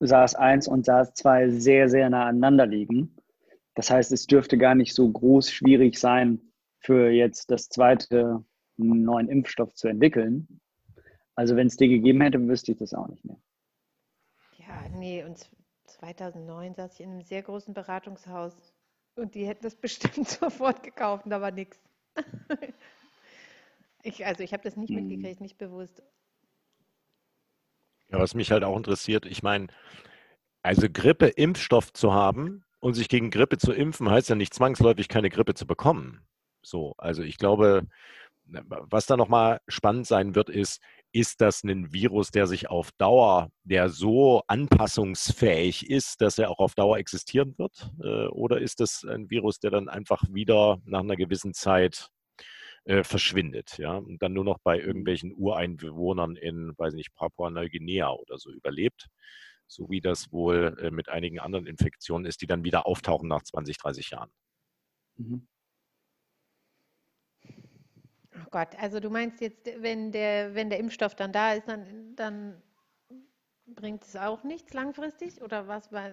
[0.00, 3.16] SARS-1 und SARS-2 sehr, sehr nah aneinander liegen.
[3.80, 8.44] Das heißt, es dürfte gar nicht so groß schwierig sein, für jetzt das zweite
[8.78, 10.60] einen neuen Impfstoff zu entwickeln.
[11.34, 13.40] Also wenn es die gegeben hätte, wüsste ich das auch nicht mehr.
[14.58, 15.48] Ja, nee, und
[15.86, 18.74] 2009 saß ich in einem sehr großen Beratungshaus
[19.16, 21.80] und die hätten das bestimmt sofort gekauft und da war nichts.
[24.02, 24.96] Ich, also ich habe das nicht Hm.
[24.96, 26.02] mitgekriegt, nicht bewusst.
[28.10, 29.66] Ja, was mich halt auch interessiert, ich meine,
[30.62, 35.30] also Grippe-Impfstoff zu haben und sich gegen Grippe zu impfen, heißt ja nicht zwangsläufig keine
[35.30, 36.26] Grippe zu bekommen.
[36.62, 37.86] So, also ich glaube,
[38.44, 43.50] was da nochmal spannend sein wird, ist, ist das ein Virus, der sich auf Dauer,
[43.64, 47.90] der so anpassungsfähig ist, dass er auch auf Dauer existieren wird?
[48.02, 52.10] Äh, Oder ist das ein Virus, der dann einfach wieder nach einer gewissen Zeit
[52.84, 58.38] äh, verschwindet, ja, und dann nur noch bei irgendwelchen Ureinwohnern in, weiß nicht, Papua-Neuguinea oder
[58.38, 59.08] so überlebt,
[59.70, 63.42] so wie das wohl äh, mit einigen anderen Infektionen ist, die dann wieder auftauchen nach
[63.42, 64.30] 20, 30 Jahren.
[65.16, 65.46] Mhm.
[68.34, 72.16] Oh Gott, also du meinst jetzt, wenn der, wenn der Impfstoff dann da ist, dann,
[72.16, 72.62] dann
[73.66, 75.40] bringt es auch nichts langfristig?
[75.40, 76.12] Oder was war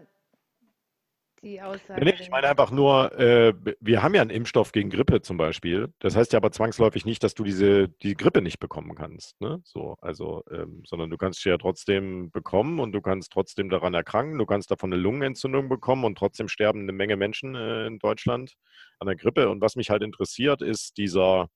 [1.42, 2.04] die Aussage?
[2.04, 5.94] Nee, ich meine einfach nur, äh, wir haben ja einen Impfstoff gegen Grippe zum Beispiel.
[6.00, 9.40] Das heißt ja aber zwangsläufig nicht, dass du diese die Grippe nicht bekommen kannst.
[9.42, 9.62] Ne?
[9.64, 13.94] So, also, ähm, sondern du kannst sie ja trotzdem bekommen und du kannst trotzdem daran
[13.94, 14.38] erkranken.
[14.38, 18.54] Du kannst davon eine Lungenentzündung bekommen und trotzdem sterben eine Menge Menschen äh, in Deutschland
[19.00, 19.50] an der Grippe.
[19.50, 21.50] Und was mich halt interessiert, ist dieser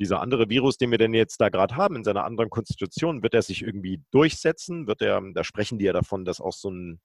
[0.00, 3.34] dieser andere Virus, den wir denn jetzt da gerade haben, in seiner anderen Konstitution, wird
[3.34, 4.86] er sich irgendwie durchsetzen?
[4.86, 7.00] Wird er, da sprechen die ja davon, dass auch so ein,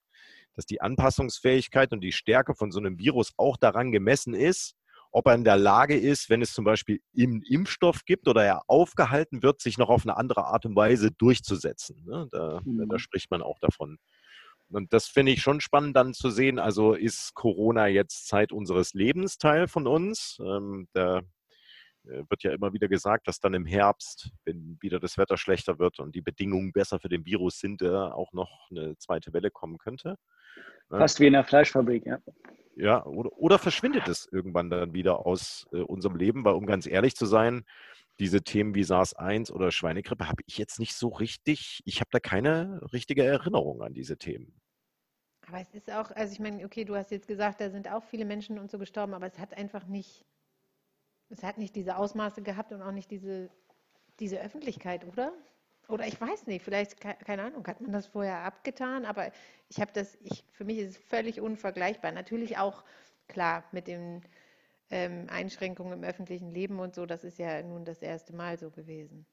[0.55, 4.75] dass die Anpassungsfähigkeit und die Stärke von so einem Virus auch daran gemessen ist,
[5.11, 8.63] ob er in der Lage ist, wenn es zum Beispiel im Impfstoff gibt oder er
[8.67, 12.03] aufgehalten wird, sich noch auf eine andere Art und Weise durchzusetzen.
[12.05, 12.27] Ne?
[12.31, 12.89] Da, Mhm.
[12.89, 13.97] da spricht man auch davon.
[14.69, 16.59] Und das finde ich schon spannend dann zu sehen.
[16.59, 20.37] Also ist Corona jetzt Zeit unseres Lebens Teil von uns?
[20.41, 21.21] Ähm, da
[22.05, 25.99] wird ja immer wieder gesagt, dass dann im Herbst, wenn wieder das Wetter schlechter wird
[25.99, 29.77] und die Bedingungen besser für den Virus sind, äh, auch noch eine zweite Welle kommen
[29.77, 30.17] könnte.
[30.91, 30.97] Ja.
[30.97, 32.19] Fast wie in der Fleischfabrik, ja.
[32.75, 36.43] Ja, oder, oder verschwindet es irgendwann dann wieder aus äh, unserem Leben?
[36.43, 37.63] Weil, um ganz ehrlich zu sein,
[38.19, 42.19] diese Themen wie SARS-1 oder Schweinegrippe habe ich jetzt nicht so richtig, ich habe da
[42.19, 44.59] keine richtige Erinnerung an diese Themen.
[45.47, 48.03] Aber es ist auch, also ich meine, okay, du hast jetzt gesagt, da sind auch
[48.03, 50.25] viele Menschen und so gestorben, aber es hat einfach nicht,
[51.29, 53.49] es hat nicht diese Ausmaße gehabt und auch nicht diese,
[54.19, 55.33] diese Öffentlichkeit, oder?
[55.89, 59.31] Oder ich weiß nicht, vielleicht, ke- keine Ahnung, hat man das vorher abgetan, aber
[59.69, 62.11] ich habe das, ich, für mich ist es völlig unvergleichbar.
[62.11, 62.83] Natürlich auch,
[63.27, 64.23] klar, mit den
[64.91, 68.71] ähm, Einschränkungen im öffentlichen Leben und so, das ist ja nun das erste Mal so
[68.71, 69.25] gewesen.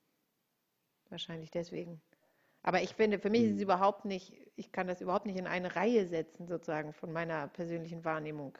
[1.10, 2.02] Wahrscheinlich deswegen.
[2.62, 3.62] Aber ich finde, für mich ist es Mhm.
[3.62, 8.04] überhaupt nicht, ich kann das überhaupt nicht in eine Reihe setzen, sozusagen, von meiner persönlichen
[8.04, 8.58] Wahrnehmung.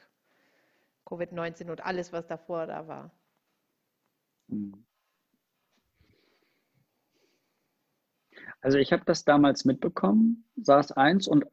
[1.05, 3.11] Covid-19 und alles, was davor da war.
[4.53, 4.85] Mhm.
[8.61, 11.45] Also ich habe das damals mitbekommen, SARS-1 und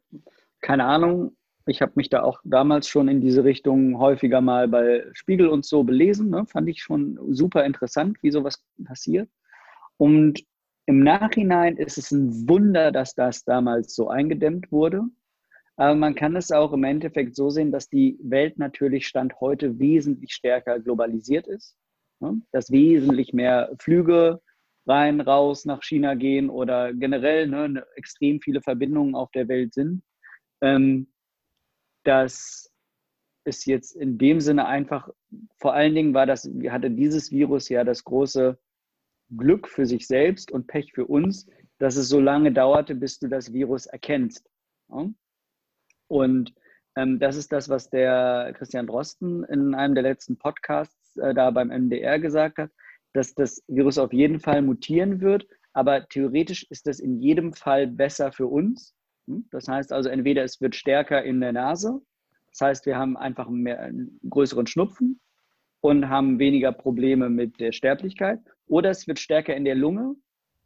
[0.60, 1.36] keine Ahnung,
[1.66, 5.64] ich habe mich da auch damals schon in diese Richtung häufiger mal bei Spiegel und
[5.64, 6.30] so belesen.
[6.30, 6.46] Ne?
[6.46, 9.28] Fand ich schon super interessant, wie sowas passiert.
[9.96, 10.44] Und
[10.86, 15.02] im Nachhinein ist es ein Wunder, dass das damals so eingedämmt wurde.
[15.76, 19.78] Aber man kann es auch im Endeffekt so sehen, dass die Welt natürlich Stand heute
[19.78, 21.76] wesentlich stärker globalisiert ist.
[22.20, 22.40] Ne?
[22.52, 24.40] Dass wesentlich mehr Flüge
[24.86, 30.02] rein, raus nach China gehen oder generell ne, extrem viele Verbindungen auf der Welt sind.
[30.60, 31.08] Ähm,
[32.04, 32.70] dass
[33.44, 35.08] es jetzt in dem Sinne einfach,
[35.58, 38.58] vor allen Dingen war das, hatte dieses Virus ja das große
[39.36, 41.46] Glück für sich selbst und Pech für uns,
[41.78, 44.48] dass es so lange dauerte, bis du das Virus erkennst.
[44.90, 45.08] Ja?
[46.08, 46.54] Und
[46.96, 51.50] ähm, das ist das, was der Christian Drosten in einem der letzten Podcasts äh, da
[51.50, 52.70] beim MDR gesagt hat,
[53.12, 57.86] dass das Virus auf jeden Fall mutieren wird, aber theoretisch ist das in jedem Fall
[57.86, 58.94] besser für uns.
[59.26, 59.46] Hm?
[59.50, 62.00] Das heißt also, entweder es wird stärker in der Nase,
[62.50, 65.20] das heißt, wir haben einfach mehr, einen größeren Schnupfen
[65.80, 68.40] und haben weniger Probleme mit der Sterblichkeit.
[68.66, 70.16] Oder es wird stärker in der Lunge,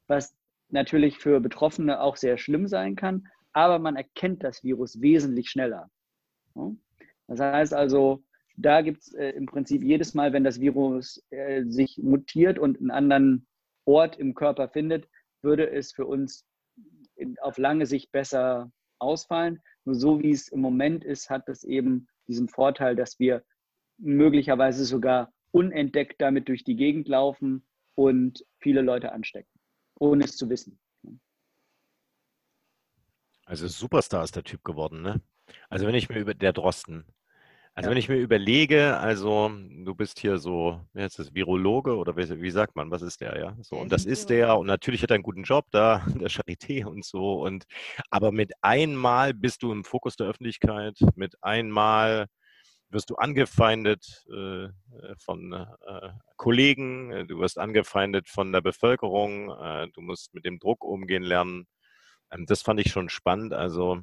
[0.06, 0.36] was
[0.70, 5.88] natürlich für Betroffene auch sehr schlimm sein kann, aber man erkennt das Virus wesentlich schneller.
[7.28, 8.22] Das heißt also,
[8.56, 12.78] da gibt es äh, im Prinzip jedes Mal, wenn das Virus äh, sich mutiert und
[12.78, 13.46] einen anderen
[13.84, 15.08] Ort im Körper findet,
[15.42, 16.46] würde es für uns
[17.16, 19.60] in, auf lange Sicht besser ausfallen.
[19.84, 23.44] Nur so wie es im Moment ist, hat es eben diesen Vorteil, dass wir
[23.98, 29.50] möglicherweise sogar unentdeckt damit durch die Gegend laufen und viele Leute anstecken,
[29.98, 30.80] ohne es zu wissen.
[33.46, 35.20] Also Superstar ist der Typ geworden, ne?
[35.68, 37.04] Also wenn ich mir über der Drosten,
[37.76, 37.90] also ja.
[37.90, 39.50] wenn ich mir überlege, also
[39.84, 43.20] du bist hier so, wie heißt das, Virologe oder wie, wie sagt man, was ist
[43.20, 43.56] der, ja?
[43.62, 46.84] So, und das ist der und natürlich hat er einen guten Job da, der Charité
[46.84, 47.64] und so und
[48.10, 52.26] aber mit einmal bist du im Fokus der Öffentlichkeit, mit einmal
[52.90, 54.68] wirst du angefeindet äh,
[55.18, 60.84] von äh, Kollegen, du wirst angefeindet von der Bevölkerung, äh, du musst mit dem Druck
[60.84, 61.66] umgehen lernen.
[62.30, 63.52] Ähm, das fand ich schon spannend.
[63.52, 64.00] Also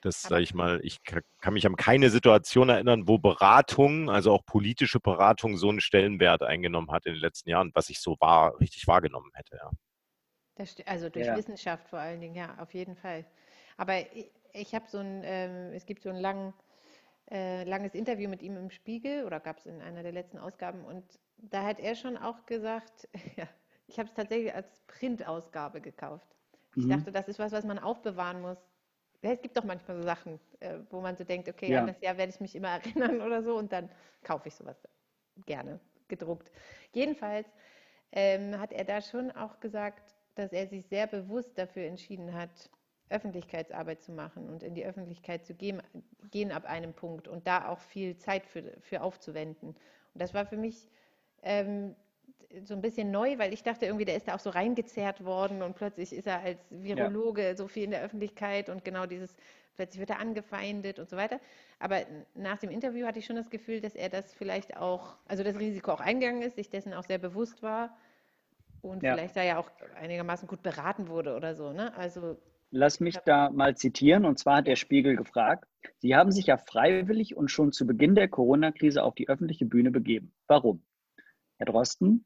[0.00, 4.44] das sage ich mal, ich kann mich an keine Situation erinnern, wo Beratung, also auch
[4.44, 8.58] politische Beratung, so einen Stellenwert eingenommen hat in den letzten Jahren, was ich so wahr,
[8.60, 9.56] richtig wahrgenommen hätte.
[9.56, 10.64] Ja.
[10.86, 11.36] also durch ja.
[11.36, 13.24] Wissenschaft vor allen Dingen, ja, auf jeden Fall.
[13.76, 16.54] Aber ich, ich habe so ein, ähm, es gibt so ein lang,
[17.30, 20.84] äh, langes Interview mit ihm im Spiegel oder gab es in einer der letzten Ausgaben
[20.84, 21.04] und
[21.38, 23.48] da hat er schon auch gesagt, ja,
[23.88, 26.36] ich habe es tatsächlich als Printausgabe gekauft.
[26.76, 26.90] Ich mhm.
[26.90, 28.67] dachte, das ist was, was man aufbewahren muss
[29.22, 31.80] es gibt doch manchmal so Sachen, äh, wo man so denkt, okay, ja.
[31.80, 33.90] an das Jahr werde ich mich immer erinnern oder so und dann
[34.22, 34.76] kaufe ich sowas
[35.46, 36.50] gerne gedruckt.
[36.92, 37.46] Jedenfalls
[38.12, 42.70] ähm, hat er da schon auch gesagt, dass er sich sehr bewusst dafür entschieden hat,
[43.10, 45.82] Öffentlichkeitsarbeit zu machen und in die Öffentlichkeit zu gehen,
[46.30, 49.70] gehen ab einem Punkt und da auch viel Zeit für, für aufzuwenden.
[49.70, 49.76] Und
[50.14, 50.88] das war für mich
[51.42, 51.96] ähm,
[52.64, 55.62] so ein bisschen neu, weil ich dachte irgendwie, der ist da auch so reingezerrt worden
[55.62, 57.54] und plötzlich ist er als Virologe ja.
[57.54, 59.34] so viel in der Öffentlichkeit und genau dieses,
[59.76, 61.40] plötzlich wird er angefeindet und so weiter.
[61.78, 62.00] Aber
[62.34, 65.58] nach dem Interview hatte ich schon das Gefühl, dass er das vielleicht auch, also das
[65.58, 67.96] Risiko auch eingegangen ist, sich dessen auch sehr bewusst war
[68.80, 69.14] und ja.
[69.14, 69.70] vielleicht da ja auch
[70.00, 71.72] einigermaßen gut beraten wurde oder so.
[71.72, 71.94] Ne?
[71.96, 72.38] Also
[72.70, 74.26] Lass mich da mal zitieren.
[74.26, 75.64] Und zwar hat der Spiegel gefragt,
[75.98, 79.90] Sie haben sich ja freiwillig und schon zu Beginn der Corona-Krise auf die öffentliche Bühne
[79.90, 80.32] begeben.
[80.46, 80.82] Warum?
[81.56, 82.24] Herr Drosten,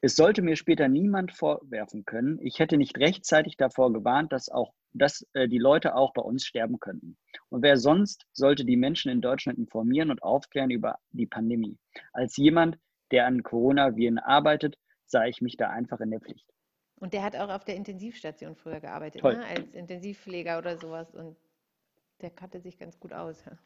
[0.00, 4.72] es sollte mir später niemand vorwerfen können, ich hätte nicht rechtzeitig davor gewarnt, dass auch
[4.92, 7.16] dass äh, die Leute auch bei uns sterben könnten.
[7.48, 11.78] Und wer sonst sollte die Menschen in Deutschland informieren und aufklären über die Pandemie?
[12.12, 12.78] Als jemand,
[13.10, 14.76] der an Coronaviren arbeitet,
[15.06, 16.48] sah ich mich da einfach in der Pflicht.
[16.96, 19.44] Und der hat auch auf der Intensivstation früher gearbeitet, ne?
[19.44, 21.14] als Intensivpfleger oder sowas.
[21.14, 21.36] Und
[22.20, 23.42] der kannte sich ganz gut aus.
[23.44, 23.58] Ja.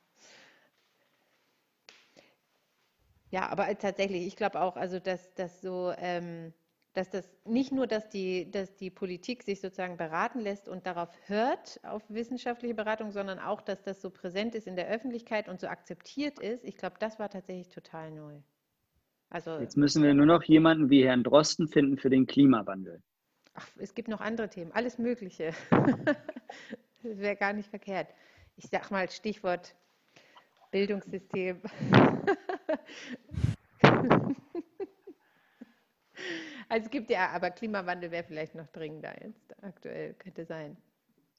[3.34, 6.52] Ja, aber tatsächlich, ich glaube auch, also dass das so, ähm,
[6.92, 11.08] dass das nicht nur, dass die, dass die Politik sich sozusagen beraten lässt und darauf
[11.26, 15.58] hört, auf wissenschaftliche Beratung, sondern auch, dass das so präsent ist in der Öffentlichkeit und
[15.58, 16.62] so akzeptiert ist.
[16.62, 18.38] Ich glaube, das war tatsächlich total neu.
[19.30, 23.02] Also, Jetzt müssen wir nur noch jemanden wie Herrn Drosten finden für den Klimawandel.
[23.54, 25.50] Ach, es gibt noch andere Themen, alles Mögliche.
[27.02, 28.14] das wäre gar nicht verkehrt.
[28.54, 29.74] Ich sage mal Stichwort
[30.74, 31.62] Bildungssystem.
[36.68, 40.76] also es gibt ja, aber Klimawandel wäre vielleicht noch dringender jetzt aktuell, könnte sein.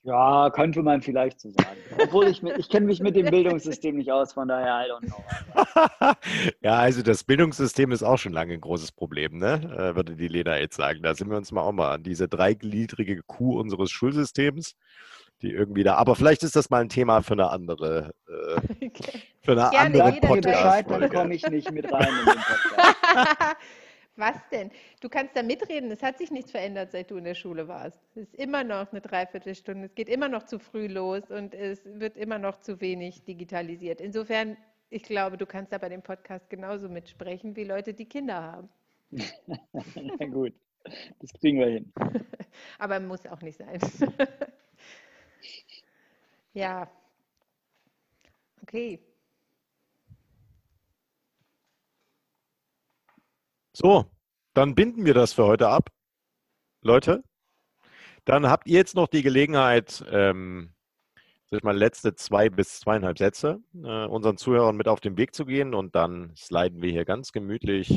[0.03, 1.75] Ja, könnte man vielleicht so sagen.
[2.01, 5.21] Obwohl ich, ich kenne mich mit dem Bildungssystem nicht aus, von daher I don't know.
[6.61, 9.55] ja, also das Bildungssystem ist auch schon lange ein großes Problem, ne?
[9.77, 11.01] Äh, würde die Lena jetzt sagen.
[11.01, 14.77] Da sind wir uns mal auch mal an diese dreigliedrige Kuh unseres Schulsystems
[15.41, 15.95] die irgendwie da.
[15.95, 18.89] Aber vielleicht ist das mal ein Thema für eine andere, äh,
[19.41, 20.89] für eine ja, andere Podcast.
[20.89, 23.57] Dann komme ich nicht mit rein in den Podcast.
[24.17, 24.71] Was denn?
[25.01, 25.91] Du kannst da mitreden.
[25.91, 27.99] Es hat sich nichts verändert, seit du in der Schule warst.
[28.15, 29.87] Es ist immer noch eine Dreiviertelstunde.
[29.87, 33.99] Es geht immer noch zu früh los und es wird immer noch zu wenig digitalisiert.
[33.99, 34.55] Insofern,
[34.89, 38.69] ich glaube, du kannst da bei dem Podcast genauso mitsprechen wie Leute, die Kinder haben.
[39.11, 40.53] Na gut,
[41.19, 41.93] das kriegen wir hin.
[42.79, 43.79] Aber muss auch nicht sein.
[46.55, 46.89] Ja.
[48.61, 48.99] Okay.
[53.73, 54.05] So,
[54.53, 55.89] dann binden wir das für heute ab.
[56.81, 57.23] Leute,
[58.23, 60.73] dann habt ihr jetzt noch die Gelegenheit, ähm,
[61.47, 65.35] sag ich mal, letzte zwei bis zweieinhalb Sätze äh, unseren Zuhörern mit auf den Weg
[65.35, 67.91] zu gehen und dann sliden wir hier ganz gemütlich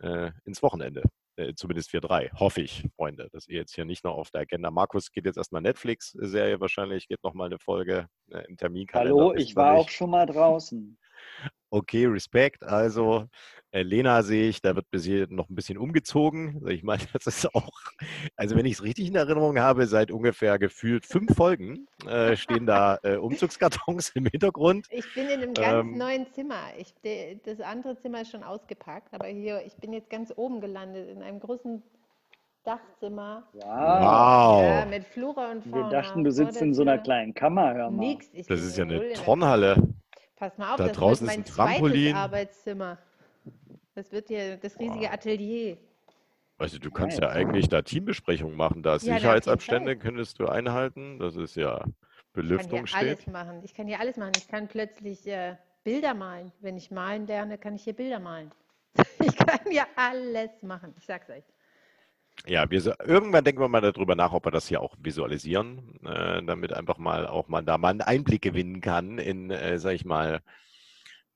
[0.00, 1.02] äh, ins Wochenende.
[1.38, 4.40] Äh, zumindest wir drei, hoffe ich, Freunde, dass ihr jetzt hier nicht noch auf der
[4.40, 4.72] Agenda.
[4.72, 9.14] Markus geht jetzt erstmal Netflix-Serie wahrscheinlich, geht nochmal eine Folge äh, im Terminkalender.
[9.14, 10.98] Hallo, ich war auch schon mal draußen.
[11.70, 12.64] Okay, Respekt.
[12.64, 13.26] Also
[13.70, 16.56] äh, Lena sehe ich, da wird bis hier noch ein bisschen umgezogen.
[16.56, 17.70] Also ich meine, das ist auch,
[18.36, 22.66] also wenn ich es richtig in Erinnerung habe, seit ungefähr gefühlt fünf Folgen äh, stehen
[22.66, 24.86] da äh, Umzugskartons im Hintergrund.
[24.90, 26.72] Ich bin in einem ganz ähm, neuen Zimmer.
[26.78, 30.62] Ich, de, das andere Zimmer ist schon ausgepackt, aber hier, ich bin jetzt ganz oben
[30.62, 31.82] gelandet in einem großen
[32.64, 33.48] Dachzimmer.
[33.52, 33.64] Wow.
[33.64, 34.62] wow.
[34.62, 35.84] Ja, mit Flora und Fauna.
[35.84, 38.06] Wir dachten, du sitzt in so einer kleinen Kammer, hör mal.
[38.06, 39.82] Nix, das ist ja eine Turnhalle.
[40.38, 42.14] Pass mal auf, da das draußen ist mein ist ein Trampolin.
[42.14, 42.98] Arbeitszimmer.
[43.94, 45.12] Das wird hier das riesige wow.
[45.12, 45.76] Atelier.
[46.58, 51.18] Also du kannst ja, ja eigentlich da Teambesprechungen machen, da ja, Sicherheitsabstände könntest du einhalten.
[51.18, 51.84] Das ist ja
[52.32, 53.26] Belüftung ich kann hier steht.
[53.26, 53.60] Alles machen.
[53.64, 54.32] Ich kann hier alles machen.
[54.36, 56.52] Ich kann plötzlich äh, Bilder malen.
[56.60, 58.52] Wenn ich malen lerne, kann ich hier Bilder malen.
[59.18, 60.94] ich kann ja alles machen.
[60.96, 61.44] Ich sag's euch.
[62.46, 66.42] Ja, wir, irgendwann denken wir mal darüber nach, ob wir das hier auch visualisieren, äh,
[66.42, 70.04] damit einfach mal auch man da mal einen Einblick gewinnen kann in, äh, sag ich
[70.04, 70.40] mal,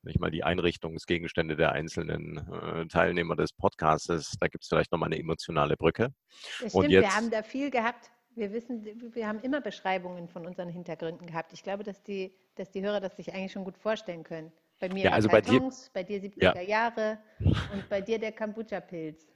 [0.02, 4.36] sag ich mal, die Einrichtungsgegenstände der einzelnen äh, Teilnehmer des Podcasts.
[4.38, 6.12] Da gibt es vielleicht nochmal eine emotionale Brücke.
[6.60, 8.10] Das stimmt, jetzt, wir haben da viel gehabt.
[8.34, 8.82] Wir wissen,
[9.14, 11.52] wir haben immer Beschreibungen von unseren Hintergründen gehabt.
[11.52, 14.50] Ich glaube, dass die, dass die Hörer das sich eigentlich schon gut vorstellen können.
[14.80, 16.62] Bei mir ja, also Kartons, bei dir, bei dir 70er ja.
[16.62, 19.32] Jahre und bei dir der Kombucha-Pilz.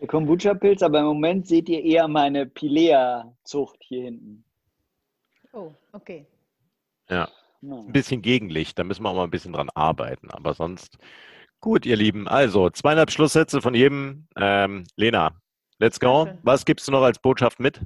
[0.00, 4.44] Der Kombucha-Pilz, aber im Moment seht ihr eher meine Pilea-Zucht hier hinten.
[5.52, 6.26] Oh, okay.
[7.08, 7.28] Ja,
[7.62, 10.98] ein bisschen Gegenlicht, da müssen wir auch mal ein bisschen dran arbeiten, aber sonst
[11.60, 12.28] gut, ihr Lieben.
[12.28, 14.28] Also, zweieinhalb Schlusssätze von jedem.
[14.36, 15.40] Ähm, Lena,
[15.78, 16.26] let's go.
[16.26, 16.40] Danke.
[16.42, 17.80] Was gibst du noch als Botschaft mit?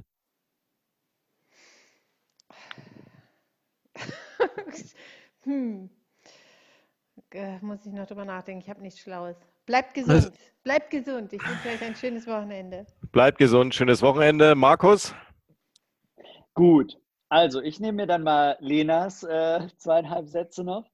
[5.43, 5.89] hm.
[7.31, 8.61] Äh, muss ich noch drüber nachdenken.
[8.61, 9.37] Ich habe nichts Schlaues.
[9.65, 10.31] Bleibt gesund.
[10.63, 11.33] Bleibt gesund.
[11.33, 12.85] Ich wünsche euch ein schönes Wochenende.
[13.11, 13.75] Bleibt gesund.
[13.75, 14.55] Schönes Wochenende.
[14.55, 15.13] Markus?
[16.53, 16.97] Gut.
[17.29, 20.85] Also, ich nehme mir dann mal Lenas äh, zweieinhalb Sätze noch.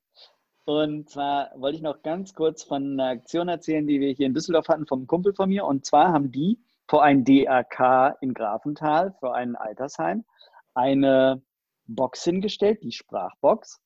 [0.66, 4.34] Und zwar wollte ich noch ganz kurz von einer Aktion erzählen, die wir hier in
[4.34, 5.66] Düsseldorf hatten, vom Kumpel von mir.
[5.66, 10.26] Und zwar haben die vor ein DRK in Grafenthal, für ein Altersheim,
[10.76, 11.42] eine
[11.88, 13.82] Box hingestellt, die Sprachbox.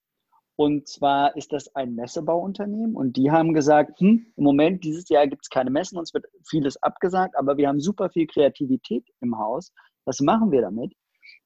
[0.56, 5.28] Und zwar ist das ein Messebauunternehmen und die haben gesagt, hm, im Moment, dieses Jahr
[5.28, 9.38] gibt es keine Messen, uns wird vieles abgesagt, aber wir haben super viel Kreativität im
[9.38, 9.72] Haus.
[10.06, 10.94] Was machen wir damit?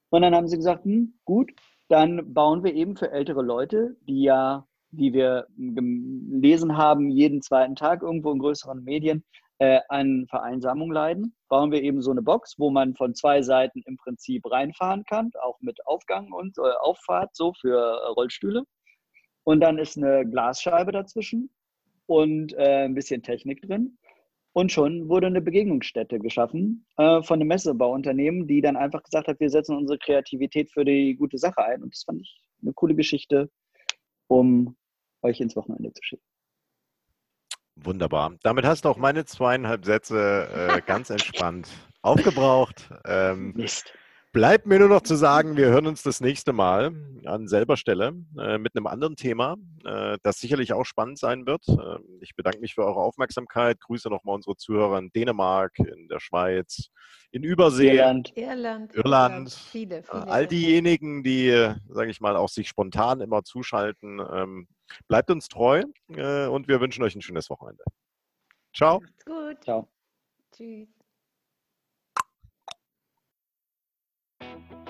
[0.10, 1.51] Und dann haben sie gesagt, hm, gut,
[1.88, 7.76] dann bauen wir eben für ältere Leute, die ja, wie wir gelesen haben, jeden zweiten
[7.76, 9.24] Tag irgendwo in größeren Medien
[9.60, 13.82] äh, an Vereinsamung leiden, bauen wir eben so eine Box, wo man von zwei Seiten
[13.86, 18.64] im Prinzip reinfahren kann, auch mit Aufgang und äh, Auffahrt so für äh, Rollstühle.
[19.47, 21.49] Und dann ist eine Glasscheibe dazwischen
[22.05, 23.97] und äh, ein bisschen Technik drin.
[24.51, 29.39] Und schon wurde eine Begegnungsstätte geschaffen äh, von einem Messebauunternehmen, die dann einfach gesagt hat,
[29.39, 31.81] wir setzen unsere Kreativität für die gute Sache ein.
[31.81, 33.49] Und das fand ich eine coole Geschichte,
[34.27, 34.75] um
[35.21, 36.25] euch ins Wochenende zu schicken.
[37.77, 38.35] Wunderbar.
[38.43, 41.69] Damit hast du auch meine zweieinhalb Sätze äh, ganz entspannt
[42.01, 42.89] aufgebraucht.
[43.05, 43.93] Ähm, Mist.
[44.38, 46.93] Bleibt mir nur noch zu sagen, wir hören uns das nächste Mal
[47.25, 51.67] an selber Stelle äh, mit einem anderen Thema, äh, das sicherlich auch spannend sein wird.
[51.67, 53.79] Äh, ich bedanke mich für eure Aufmerksamkeit.
[53.79, 56.89] Grüße nochmal unsere Zuhörer in Dänemark, in der Schweiz,
[57.31, 59.51] in Übersee, Irland, Irland, Irland.
[59.51, 64.21] Viele, viele, all diejenigen, die, sage ich mal, auch sich spontan immer zuschalten.
[64.31, 64.67] Ähm,
[65.07, 67.83] bleibt uns treu äh, und wir wünschen euch ein schönes Wochenende.
[68.71, 68.99] Ciao.
[68.99, 69.63] Macht's gut.
[69.63, 69.89] Ciao.
[70.55, 70.96] Tschüss.
[74.39, 74.86] Thank you.